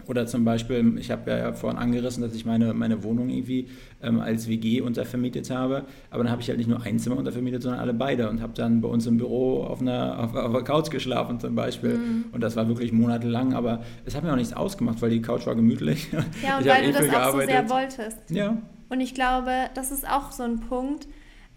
[0.08, 3.68] Oder zum Beispiel, ich habe ja vorhin angerissen, dass ich meine, meine Wohnung irgendwie
[4.02, 5.84] ähm, als WG untervermietet habe.
[6.10, 8.54] Aber dann habe ich halt nicht nur ein Zimmer untervermietet, sondern alle beide und habe
[8.54, 11.98] dann bei uns im Büro auf einer, auf, auf einer Couch geschlafen zum Beispiel.
[11.98, 12.26] Mhm.
[12.32, 15.46] Und das war wirklich monatelang, aber es hat mir auch nichts ausgemacht, weil die Couch
[15.46, 16.08] war gemütlich.
[16.44, 17.70] Ja, und Ich weil eh du das auch so sehr gearbeitet.
[17.70, 18.18] wolltest.
[18.30, 18.58] Ja,
[18.90, 21.08] Und ich glaube, das ist auch so ein Punkt,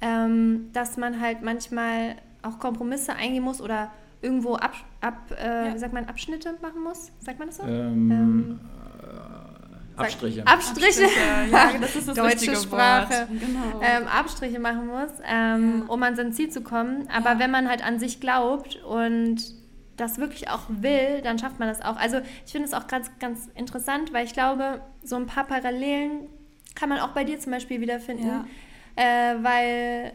[0.01, 3.90] ähm, dass man halt manchmal auch Kompromisse eingehen muss oder
[4.24, 5.74] irgendwo ab, ab äh, Ja.
[5.74, 7.12] wie sagt man, Abschnitte machen muss.
[7.20, 7.62] Sagt man das so?
[7.64, 8.60] ähm, Ähm,
[9.96, 10.44] äh, Abstriche.
[10.46, 11.04] Abstriche.
[11.52, 13.12] Ja, das ist das Deutsche richtige Sprache.
[13.12, 13.28] Wort.
[13.28, 13.80] Genau.
[13.82, 15.92] ähm, Abstriche machen muss, ähm, Ja.
[15.92, 17.08] um an sein Ziel zu kommen.
[17.14, 17.38] Aber Ja.
[17.38, 19.36] wenn man halt an sich glaubt und
[19.96, 21.96] das wirklich auch will, dann schafft man das auch.
[21.96, 26.26] Also ich finde es auch ganz, ganz interessant, weil ich glaube, so ein paar Parallelen
[26.74, 28.26] kann man auch bei dir zum Beispiel wiederfinden.
[28.26, 28.44] Ja.
[28.96, 30.12] Äh, weil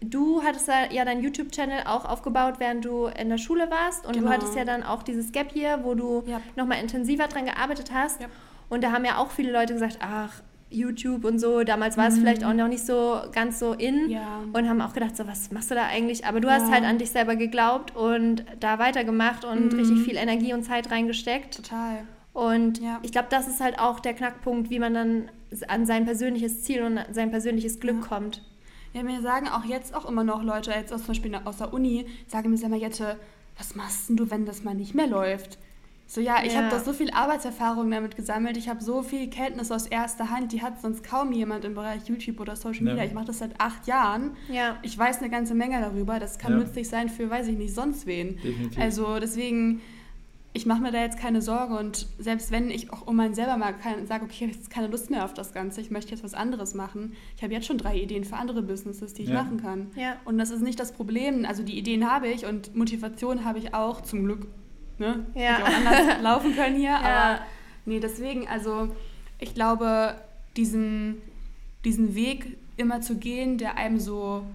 [0.00, 4.06] du hattest ja deinen YouTube-Channel auch aufgebaut, während du in der Schule warst.
[4.06, 4.26] Und genau.
[4.26, 6.42] du hattest ja dann auch dieses Gap hier, wo du yep.
[6.56, 8.20] nochmal intensiver dran gearbeitet hast.
[8.20, 8.30] Yep.
[8.68, 12.12] Und da haben ja auch viele Leute gesagt, ach, YouTube und so, damals war mhm.
[12.12, 14.40] es vielleicht auch noch nicht so ganz so in ja.
[14.52, 16.26] und haben auch gedacht, so was machst du da eigentlich?
[16.26, 16.54] Aber du ja.
[16.54, 19.78] hast halt an dich selber geglaubt und da weitergemacht und mhm.
[19.78, 21.56] richtig viel Energie und Zeit reingesteckt.
[21.56, 22.02] Total.
[22.32, 22.98] Und ja.
[23.02, 25.30] ich glaube, das ist halt auch der Knackpunkt, wie man dann
[25.68, 28.42] an sein persönliches Ziel und sein persönliches Glück kommt.
[28.96, 31.74] Ja, mir sagen auch jetzt auch immer noch Leute, jetzt aus, zum Beispiel aus der
[31.74, 33.18] Uni, sagen mir, sag mal, Jette,
[33.58, 35.58] was machst du, wenn das mal nicht mehr läuft?
[36.06, 36.60] So, ja, ich ja.
[36.60, 38.56] habe da so viel Arbeitserfahrung damit gesammelt.
[38.56, 42.06] Ich habe so viel Kenntnis aus erster Hand, die hat sonst kaum jemand im Bereich
[42.06, 43.02] YouTube oder Social Media.
[43.02, 43.04] Ja.
[43.04, 44.30] Ich mache das seit acht Jahren.
[44.50, 44.78] Ja.
[44.80, 46.18] Ich weiß eine ganze Menge darüber.
[46.18, 46.58] Das kann ja.
[46.58, 48.36] nützlich sein für, weiß ich nicht, sonst wen.
[48.36, 48.78] Definitiv.
[48.80, 49.82] Also deswegen,
[50.56, 51.76] ich mache mir da jetzt keine Sorge.
[51.76, 53.74] Und selbst wenn ich auch um meinen selber mal
[54.06, 56.32] sage, okay, ich habe jetzt keine Lust mehr auf das Ganze, ich möchte jetzt was
[56.32, 57.12] anderes machen.
[57.36, 59.90] Ich habe jetzt schon drei Ideen für andere Businesses, die ich machen kann.
[59.96, 60.16] Ja.
[60.24, 61.44] Und das ist nicht das Problem.
[61.44, 64.46] Also die Ideen habe ich und Motivation habe ich auch, zum Glück
[64.98, 65.26] ne?
[65.34, 65.58] Ja.
[65.58, 66.90] Hätte auch anders laufen können hier.
[66.90, 67.00] Ja.
[67.00, 67.40] Aber
[67.84, 68.88] nee, deswegen, also
[69.38, 70.16] ich glaube,
[70.56, 71.16] diesen,
[71.84, 74.46] diesen Weg immer zu gehen, der einem so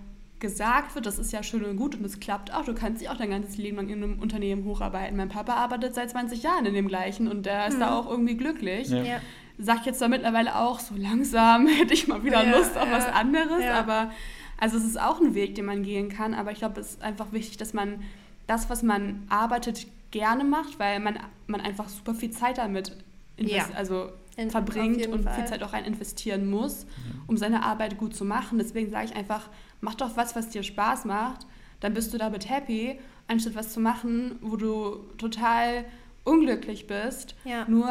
[0.42, 2.66] gesagt wird, das ist ja schön und gut und es klappt auch.
[2.66, 5.16] Du kannst dich auch dein ganzes Leben lang in einem Unternehmen hocharbeiten.
[5.16, 7.80] Mein Papa arbeitet seit 20 Jahren in dem gleichen und der ist hm.
[7.80, 8.90] da auch irgendwie glücklich.
[8.90, 9.04] Ja.
[9.04, 9.22] Ja.
[9.58, 13.06] Sagt jetzt da mittlerweile auch, so langsam hätte ich mal wieder ja, Lust auf was
[13.06, 13.64] anderes.
[13.64, 14.12] Aber
[14.58, 16.34] also es ist auch ein Weg, den man gehen kann.
[16.34, 18.02] Aber ich glaube, es ist einfach wichtig, dass man
[18.48, 21.18] das, was man arbeitet, gerne macht, weil man,
[21.48, 22.98] man einfach super viel Zeit damit
[23.38, 23.66] ja.
[23.76, 25.36] also In, verbringt und Fall.
[25.36, 26.86] viel Zeit auch rein investieren muss,
[27.28, 28.58] um seine Arbeit gut zu machen.
[28.58, 29.50] Deswegen sage ich einfach,
[29.82, 31.46] mach doch was, was dir Spaß macht,
[31.80, 35.86] dann bist du damit happy, anstatt was zu machen, wo du total
[36.24, 37.36] unglücklich bist.
[37.44, 37.66] Ja.
[37.68, 37.90] Nur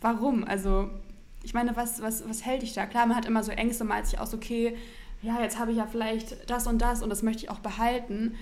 [0.00, 0.44] warum?
[0.44, 0.90] Also
[1.42, 2.86] ich meine, was, was, was hält dich da?
[2.86, 4.76] Klar, man hat immer so Ängste, man sich aus, okay,
[5.22, 8.34] ja, jetzt habe ich ja vielleicht das und das und das möchte ich auch behalten.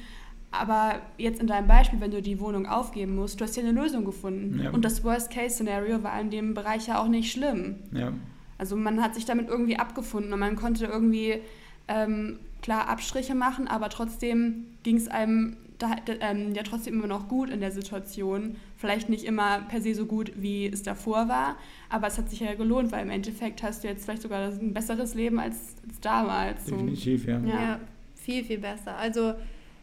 [0.51, 3.73] Aber jetzt in deinem Beispiel, wenn du die Wohnung aufgeben musst, du hast ja eine
[3.73, 4.61] Lösung gefunden.
[4.63, 4.71] Ja.
[4.71, 7.77] Und das Worst-Case-Szenario war in dem Bereich ja auch nicht schlimm.
[7.93, 8.13] Ja.
[8.59, 11.41] Also man hat sich damit irgendwie abgefunden und man konnte irgendwie
[11.89, 17.29] ähm, klar Abstriche machen, aber trotzdem ging es einem da, ähm, ja trotzdem immer noch
[17.29, 18.57] gut in der Situation.
[18.77, 21.57] Vielleicht nicht immer per se so gut, wie es davor war,
[21.89, 24.73] aber es hat sich ja gelohnt, weil im Endeffekt hast du jetzt vielleicht sogar ein
[24.73, 26.65] besseres Leben als, als damals.
[26.65, 27.39] Definitiv, ja.
[27.41, 27.63] ja.
[27.63, 27.81] ja.
[28.15, 28.97] viel, viel besser.
[28.97, 29.35] Also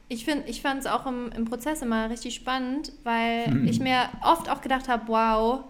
[0.10, 3.68] ich, ich fand es auch im, im Prozess immer richtig spannend, weil mhm.
[3.68, 5.64] ich mir oft auch gedacht habe, wow,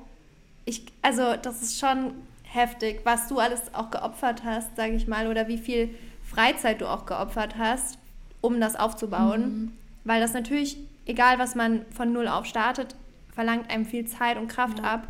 [0.65, 2.13] ich, also das ist schon
[2.43, 5.89] heftig, was du alles auch geopfert hast, sage ich mal, oder wie viel
[6.33, 7.97] Freizeit du auch geopfert hast,
[8.41, 9.41] um das aufzubauen.
[9.41, 9.71] Mhm.
[10.03, 12.95] Weil das natürlich, egal was man von null auf startet,
[13.33, 14.85] verlangt einem viel Zeit und Kraft ja.
[14.85, 15.07] ab.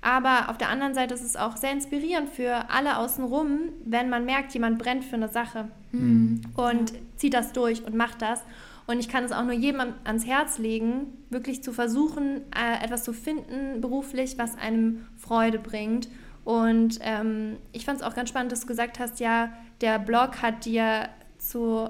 [0.00, 4.24] Aber auf der anderen Seite ist es auch sehr inspirierend für alle außenrum, wenn man
[4.24, 6.42] merkt, jemand brennt für eine Sache mhm.
[6.54, 8.42] und zieht das durch und macht das.
[8.86, 13.02] Und ich kann es auch nur jedem ans Herz legen, wirklich zu versuchen, äh, etwas
[13.02, 16.08] zu finden beruflich, was einem Freude bringt.
[16.44, 20.42] Und ähm, ich fand es auch ganz spannend, dass du gesagt hast, ja, der Blog
[20.42, 21.08] hat dir
[21.38, 21.88] zu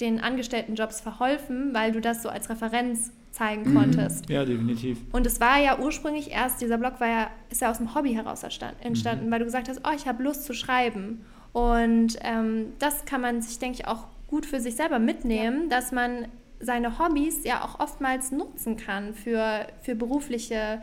[0.00, 3.74] den Angestelltenjobs verholfen, weil du das so als Referenz zeigen mhm.
[3.74, 4.28] konntest.
[4.30, 4.98] Ja, definitiv.
[5.12, 8.14] Und es war ja ursprünglich erst, dieser Blog war ja, ist ja aus dem Hobby
[8.14, 9.30] heraus entstanden, mhm.
[9.30, 11.24] weil du gesagt hast, oh, ich habe Lust zu schreiben.
[11.52, 15.76] Und ähm, das kann man sich, denke ich, auch gut für sich selber mitnehmen, ja.
[15.76, 16.26] dass man
[16.60, 20.80] seine Hobbys ja auch oftmals nutzen kann für, für berufliche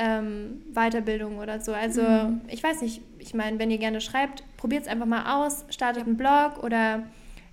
[0.00, 1.74] ähm, Weiterbildung oder so.
[1.74, 2.40] Also mhm.
[2.48, 6.06] ich weiß nicht, ich meine, wenn ihr gerne schreibt, probiert es einfach mal aus, startet
[6.06, 7.02] einen Blog oder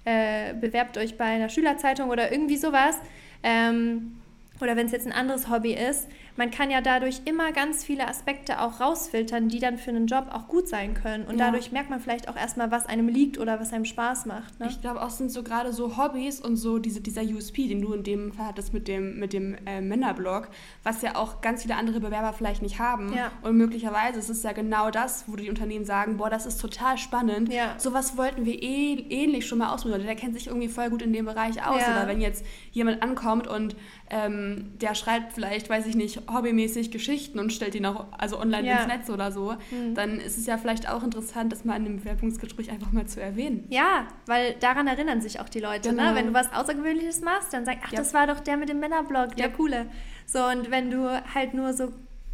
[0.06, 2.96] äh, bewerbt euch bei einer Schülerzeitung oder irgendwie sowas.
[3.44, 4.14] Ähm,
[4.62, 6.08] oder wenn es jetzt ein anderes Hobby ist,
[6.38, 10.28] man kann ja dadurch immer ganz viele Aspekte auch rausfiltern, die dann für einen Job
[10.32, 11.26] auch gut sein können.
[11.26, 11.48] Und ja.
[11.48, 14.60] dadurch merkt man vielleicht auch erstmal, was einem liegt oder was einem Spaß macht.
[14.60, 14.68] Ne?
[14.70, 17.94] Ich glaube auch sind so gerade so Hobbys und so diese, dieser USP, den du
[17.94, 20.50] in dem Fall hattest mit dem, mit dem äh, Männerblog,
[20.84, 23.14] was ja auch ganz viele andere Bewerber vielleicht nicht haben.
[23.14, 23.32] Ja.
[23.42, 27.00] Und möglicherweise ist es ja genau das, wo die Unternehmen sagen, boah, das ist total
[27.00, 27.52] spannend.
[27.52, 27.74] Ja.
[27.80, 30.04] Sowas wollten wir eh, ähnlich schon mal ausprobieren.
[30.04, 31.82] Der kennt sich irgendwie voll gut in dem Bereich aus.
[31.82, 31.94] Ja.
[31.94, 33.76] Oder wenn jetzt jemand ankommt und
[34.10, 38.68] ähm, der schreibt vielleicht, weiß ich nicht, hobbymäßig Geschichten und stellt die noch also online
[38.68, 38.78] ja.
[38.78, 39.96] ins Netz oder so, mhm.
[39.96, 43.22] dann ist es ja vielleicht auch interessant, das mal in einem Bewerbungsgespräch einfach mal zu
[43.22, 43.66] erwähnen.
[43.70, 45.90] Ja, weil daran erinnern sich auch die Leute.
[45.90, 45.98] Ne?
[45.98, 46.10] Genau.
[46.10, 46.16] Ne?
[46.16, 47.98] Wenn du was Außergewöhnliches machst, dann sag, ach, ja.
[47.98, 49.52] das war doch der mit dem Männerblog, der ja.
[49.56, 49.88] coole.
[50.26, 51.92] So, und wenn du halt nur so,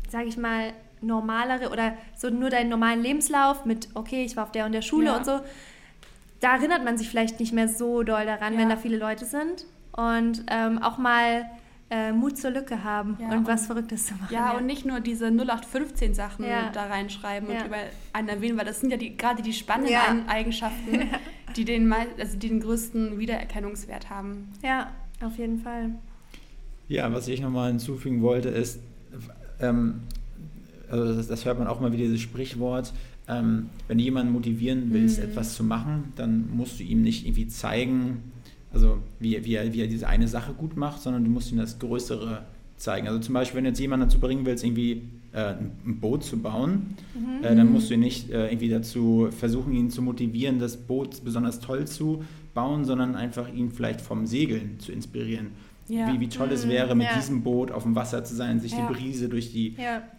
[0.10, 4.52] sag ich mal, normalere oder so nur deinen normalen Lebenslauf mit, okay, ich war auf
[4.52, 5.42] der und der Schule und so,
[6.40, 9.66] da erinnert man sich vielleicht nicht mehr so doll daran, wenn da viele Leute sind.
[9.94, 11.46] Und ähm, auch mal
[11.96, 14.34] äh, Mut zur Lücke haben Ja, und, und- was Verrücktes zu machen.
[14.34, 16.72] Ja, und nicht nur diese 0815 Sachen Ja.
[16.74, 17.60] da reinschreiben Ja.
[17.62, 17.78] und über
[18.14, 20.16] einen erwähnen, weil das sind ja die, gerade die spannenden Ja.
[20.28, 21.10] Eigenschaften,
[21.56, 24.50] die den, also die den größten Wiedererkennungswert haben.
[24.64, 24.90] ja,
[25.22, 25.92] auf jeden Fall.
[26.88, 28.80] Ja, was ich nochmal hinzufügen wollte, ist,
[29.62, 30.02] ähm,
[30.90, 32.92] also das, das hört man auch mal wieder, dieses Sprichwort,
[33.28, 35.26] ähm, wenn du jemanden motivieren willst, Mhm.
[35.30, 38.32] etwas zu machen, dann musst du ihm nicht irgendwie zeigen,
[38.74, 41.52] also wie, er- wie, er, wie er diese eine Sache gut macht, sondern du musst
[41.52, 42.44] ihm das Größere
[42.78, 43.08] zeigen.
[43.08, 46.24] Also zum Beispiel, wenn du jetzt jemanden dazu bringen willst, irgendwie äh, ein ein Boot
[46.24, 47.44] zu bauen, Mhm.
[47.44, 51.24] äh, dann musst du ihn nicht äh, irgendwie dazu versuchen, ihn zu motivieren, das Boot
[51.24, 55.48] besonders toll zu bauen, sondern einfach ihn vielleicht vom Segeln zu inspirieren.
[55.90, 56.08] Ja.
[56.14, 57.16] Wie, wie toll es Mhm, wäre, mit ja.
[57.16, 58.88] diesem Boot auf dem Wasser zu sein, sich Ja.
[58.88, 59.76] die Brise durch die.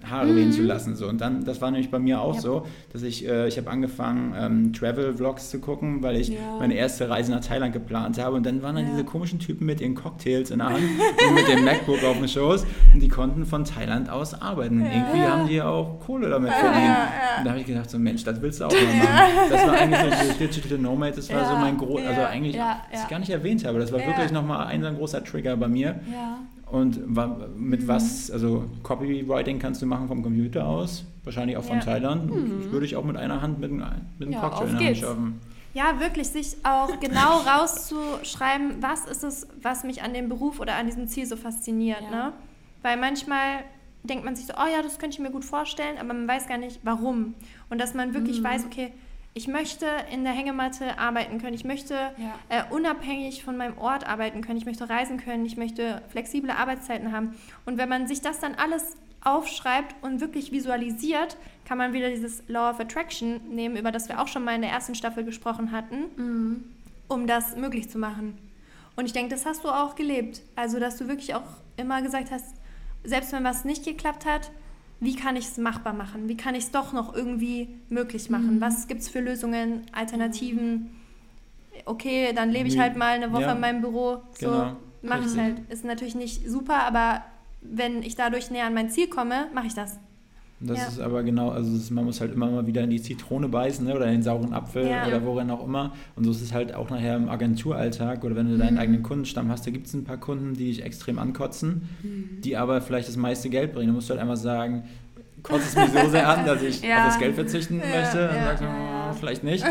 [0.09, 0.95] Haare wehen zu lassen.
[0.95, 1.09] So.
[1.09, 4.35] Und dann, das war nämlich bei mir auch so, dass ich, äh, ich habe angefangen,
[4.37, 8.37] ähm, Travel-Vlogs zu gucken, weil ich meine erste Reise nach Thailand geplant habe.
[8.37, 10.83] Und dann waren dann diese komischen Typen mit ihren Cocktails in der Hand
[11.29, 12.67] und mit dem MacBook auf dem Schoß.
[12.93, 14.81] Und die konnten von Thailand aus arbeiten.
[14.83, 16.97] Und irgendwie haben die auch Kohle damit verdient.
[17.39, 19.51] Und da habe ich gedacht, so Mensch, das willst du auch mal machen.
[19.51, 22.83] Das war eigentlich so dieses Digital Nomad, das war so mein Groß, also eigentlich, Ja,
[22.91, 23.05] was ja.
[23.05, 25.69] ich gar nicht erwähnt habe, das war wirklich nochmal ein, so ein großer Trigger bei
[25.69, 26.01] mir.
[26.13, 26.39] Ja.
[26.71, 31.77] Und wa- mit was, also Copywriting kannst du machen vom Computer aus, wahrscheinlich auch von
[31.79, 31.83] Ja.
[31.85, 32.31] Thailand.
[32.31, 33.85] Das würde ich auch mit einer Hand mit einem,
[34.19, 35.41] mit einem Ja, Cocktail in der Hand schaffen.
[35.75, 40.77] Ja, wirklich, sich auch genau rauszuschreiben, was ist es, was mich an dem Beruf oder
[40.77, 42.01] an diesem Ziel so fasziniert.
[42.03, 42.11] Ja.
[42.29, 42.33] Ne?
[42.83, 43.65] Weil manchmal
[44.03, 46.47] denkt man sich so, oh ja, das könnte ich mir gut vorstellen, aber man weiß
[46.47, 47.35] gar nicht, warum.
[47.71, 48.45] Und dass man wirklich Mhm.
[48.45, 48.93] weiß, okay,
[49.37, 52.35] ich möchte in der Hängematte arbeiten können, ich möchte Ja.
[52.49, 57.11] äh, unabhängig von meinem Ort arbeiten können, ich möchte reisen können, ich möchte flexible Arbeitszeiten
[57.13, 57.35] haben.
[57.67, 62.43] Und wenn man sich das dann alles aufschreibt und wirklich visualisiert, kann man wieder dieses
[62.47, 65.73] Law of Attraction nehmen, über das wir auch schon mal in der ersten Staffel gesprochen
[65.73, 66.65] hatten Mhm.
[67.09, 68.39] um das möglich zu machen.
[68.97, 70.43] Und ich denke, das hast du auch gelebt.
[70.55, 71.43] Also, dass du wirklich auch
[71.77, 72.55] immer gesagt hast,
[73.03, 74.51] selbst wenn was nicht geklappt hat,
[75.05, 76.29] wie kann ich es machbar machen?
[76.29, 78.57] Wie kann ich es doch noch irgendwie möglich machen?
[78.57, 78.61] Mhm.
[78.61, 80.91] Was gibt es für Lösungen, Alternativen?
[81.85, 84.23] Okay, dann lebe ich halt mal eine Woche ja, in meinem Büro.
[84.39, 85.57] So genau, mache ich halt.
[85.71, 87.25] Ist natürlich nicht super, aber
[87.61, 89.99] wenn ich dadurch näher an mein Ziel komme, mache ich das.
[90.61, 90.87] Und das Ja.
[90.87, 93.85] ist aber genau, also ist, man muss halt immer mal wieder in die Zitrone beißen
[93.87, 95.07] ne, oder in den sauren Apfel Ja.
[95.07, 95.93] oder worin auch immer.
[96.17, 98.81] Und so ist es halt auch nachher im Agenturalltag oder wenn du deinen Mhm.
[98.81, 102.41] eigenen Kundenstamm hast, da gibt es ein paar Kunden, die dich extrem ankotzen, Mhm.
[102.43, 103.89] die aber vielleicht das meiste Geld bringen.
[103.89, 104.85] Da musst du halt einfach sagen,
[105.43, 106.99] kotzt es mich so sehr an, dass ich Ja.
[107.03, 108.21] auf das Geld verzichten möchte.
[108.21, 108.63] Ja, sagst.
[108.63, 109.65] "Oh, vielleicht nicht.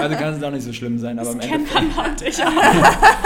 [0.00, 1.64] Also kann es auch nicht so schlimm sein, aber Das am Ende.
[1.70, 2.52] kennt man und ich auch.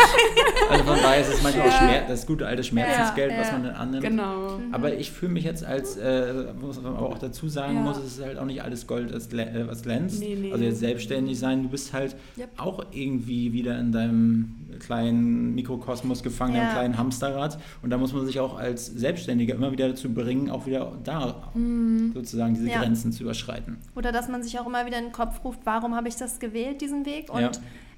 [0.71, 1.79] Also von daher ist es manchmal auch Ja.
[1.79, 3.53] Schmerz, das gute alte Schmerzensgeld, Ja, was ja.
[3.55, 4.03] man dann annimmt.
[4.05, 4.59] Genau.
[4.71, 7.81] Aber ich fühle mich jetzt als, äh, was man aber auch dazu sagen Ja.
[7.83, 10.21] muss, es ist halt auch nicht alles Gold, was äh, was glänzt.
[10.21, 10.51] Nee, nee.
[10.53, 12.49] Also jetzt selbstständig sein, du bist halt Yep.
[12.57, 16.63] auch irgendwie wieder in deinem kleinen Mikrokosmos gefangen, Ja.
[16.69, 17.59] im kleinen Hamsterrad.
[17.83, 21.35] Und da muss man sich auch als Selbstständiger immer wieder dazu bringen, auch wieder da
[21.55, 22.13] Mhm.
[22.15, 22.79] sozusagen diese Ja.
[22.81, 23.77] Grenzen zu überschreiten.
[23.95, 26.39] Oder dass man sich auch immer wieder in den Kopf ruft, warum habe ich das
[26.41, 27.31] gewählt, diesen Weg?
[27.33, 27.51] Und Ja.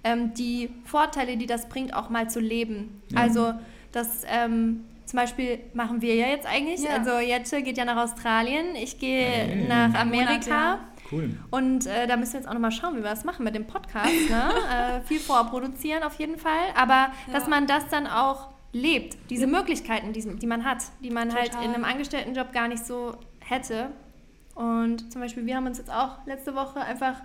[0.04, 3.02] ähm, die Vorteile, die das bringt, auch mal zu leben.
[3.10, 3.20] Ja.
[3.20, 3.54] Also
[3.92, 6.82] das ähm, zum Beispiel machen wir ja jetzt eigentlich.
[6.82, 6.96] Ja.
[6.96, 9.68] Also Jette geht ja nach Australien, ich gehe Hey.
[9.68, 10.78] nach Amerika.
[11.12, 11.36] Cool.
[11.50, 13.66] Und äh, da müssen wir jetzt auch nochmal schauen, wie wir das machen mit dem
[13.66, 14.08] Podcast.
[14.30, 14.48] Ne?
[15.02, 16.72] äh, viel vorproduzieren auf jeden Fall.
[16.76, 21.32] Aber dass man das dann auch lebt, diese Möglichkeiten, die, die man hat, die man
[21.34, 21.64] halt Total.
[21.66, 23.90] in einem Angestelltenjob gar nicht so hätte.
[24.54, 27.16] Und zum Beispiel, wir haben uns jetzt auch letzte Woche einfach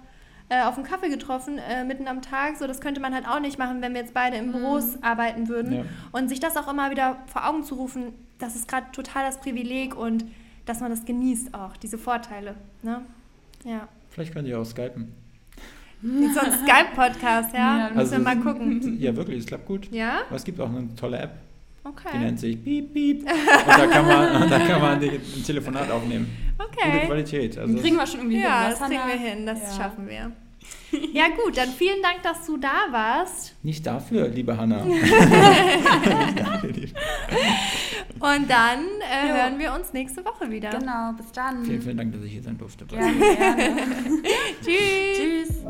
[0.50, 2.58] äh, auf einen Kaffee getroffen, äh, mitten am Tag.
[2.58, 5.48] So, das könnte man halt auch nicht machen, wenn wir jetzt beide in Büros arbeiten
[5.48, 5.74] würden.
[5.74, 5.84] Ja.
[6.12, 9.40] Und sich das auch immer wieder vor Augen zu rufen, das ist gerade total das
[9.40, 10.26] Privileg und
[10.66, 12.56] dass man das genießt auch, diese Vorteile.
[12.84, 13.02] Ne?
[13.64, 13.88] Ja.
[14.10, 15.14] Vielleicht könnt ihr auch skypen.
[16.02, 17.60] Mit so einem Skype-Podcast, ja?
[17.78, 18.98] Ja, Müssen also- wir mal gucken.
[19.00, 19.92] Ja, wirklich, es klappt gut.
[19.92, 20.22] Ja?
[20.28, 21.32] Aber es gibt auch eine tolle App,
[21.84, 22.18] die Okay.
[22.20, 23.22] nennt sich Beep Beep.
[23.22, 23.28] Und
[23.68, 26.28] da kann man, da kann man die, ein Telefonat aufnehmen.
[26.60, 27.06] Gute Okay.
[27.06, 27.58] Qualität.
[27.58, 28.72] Also kriegen wir schon irgendwie Ja, hin.
[28.72, 29.14] das was, kriegen Hannah?
[29.14, 29.84] wir hin, das Ja.
[29.84, 30.32] schaffen wir.
[31.14, 33.56] Ja gut, dann vielen Dank, dass du da warst.
[33.64, 34.84] Nicht dafür, liebe Hanna.
[38.20, 40.72] Und dann äh, hören wir uns nächste Woche wieder.
[40.72, 41.64] Genau, bis dann.
[41.64, 42.86] vielen, vielen Dank, dass ich hier sein durfte.
[42.86, 43.76] Gerne, gerne.
[44.66, 45.48] Tschüss.
[45.48, 45.64] Tschüss.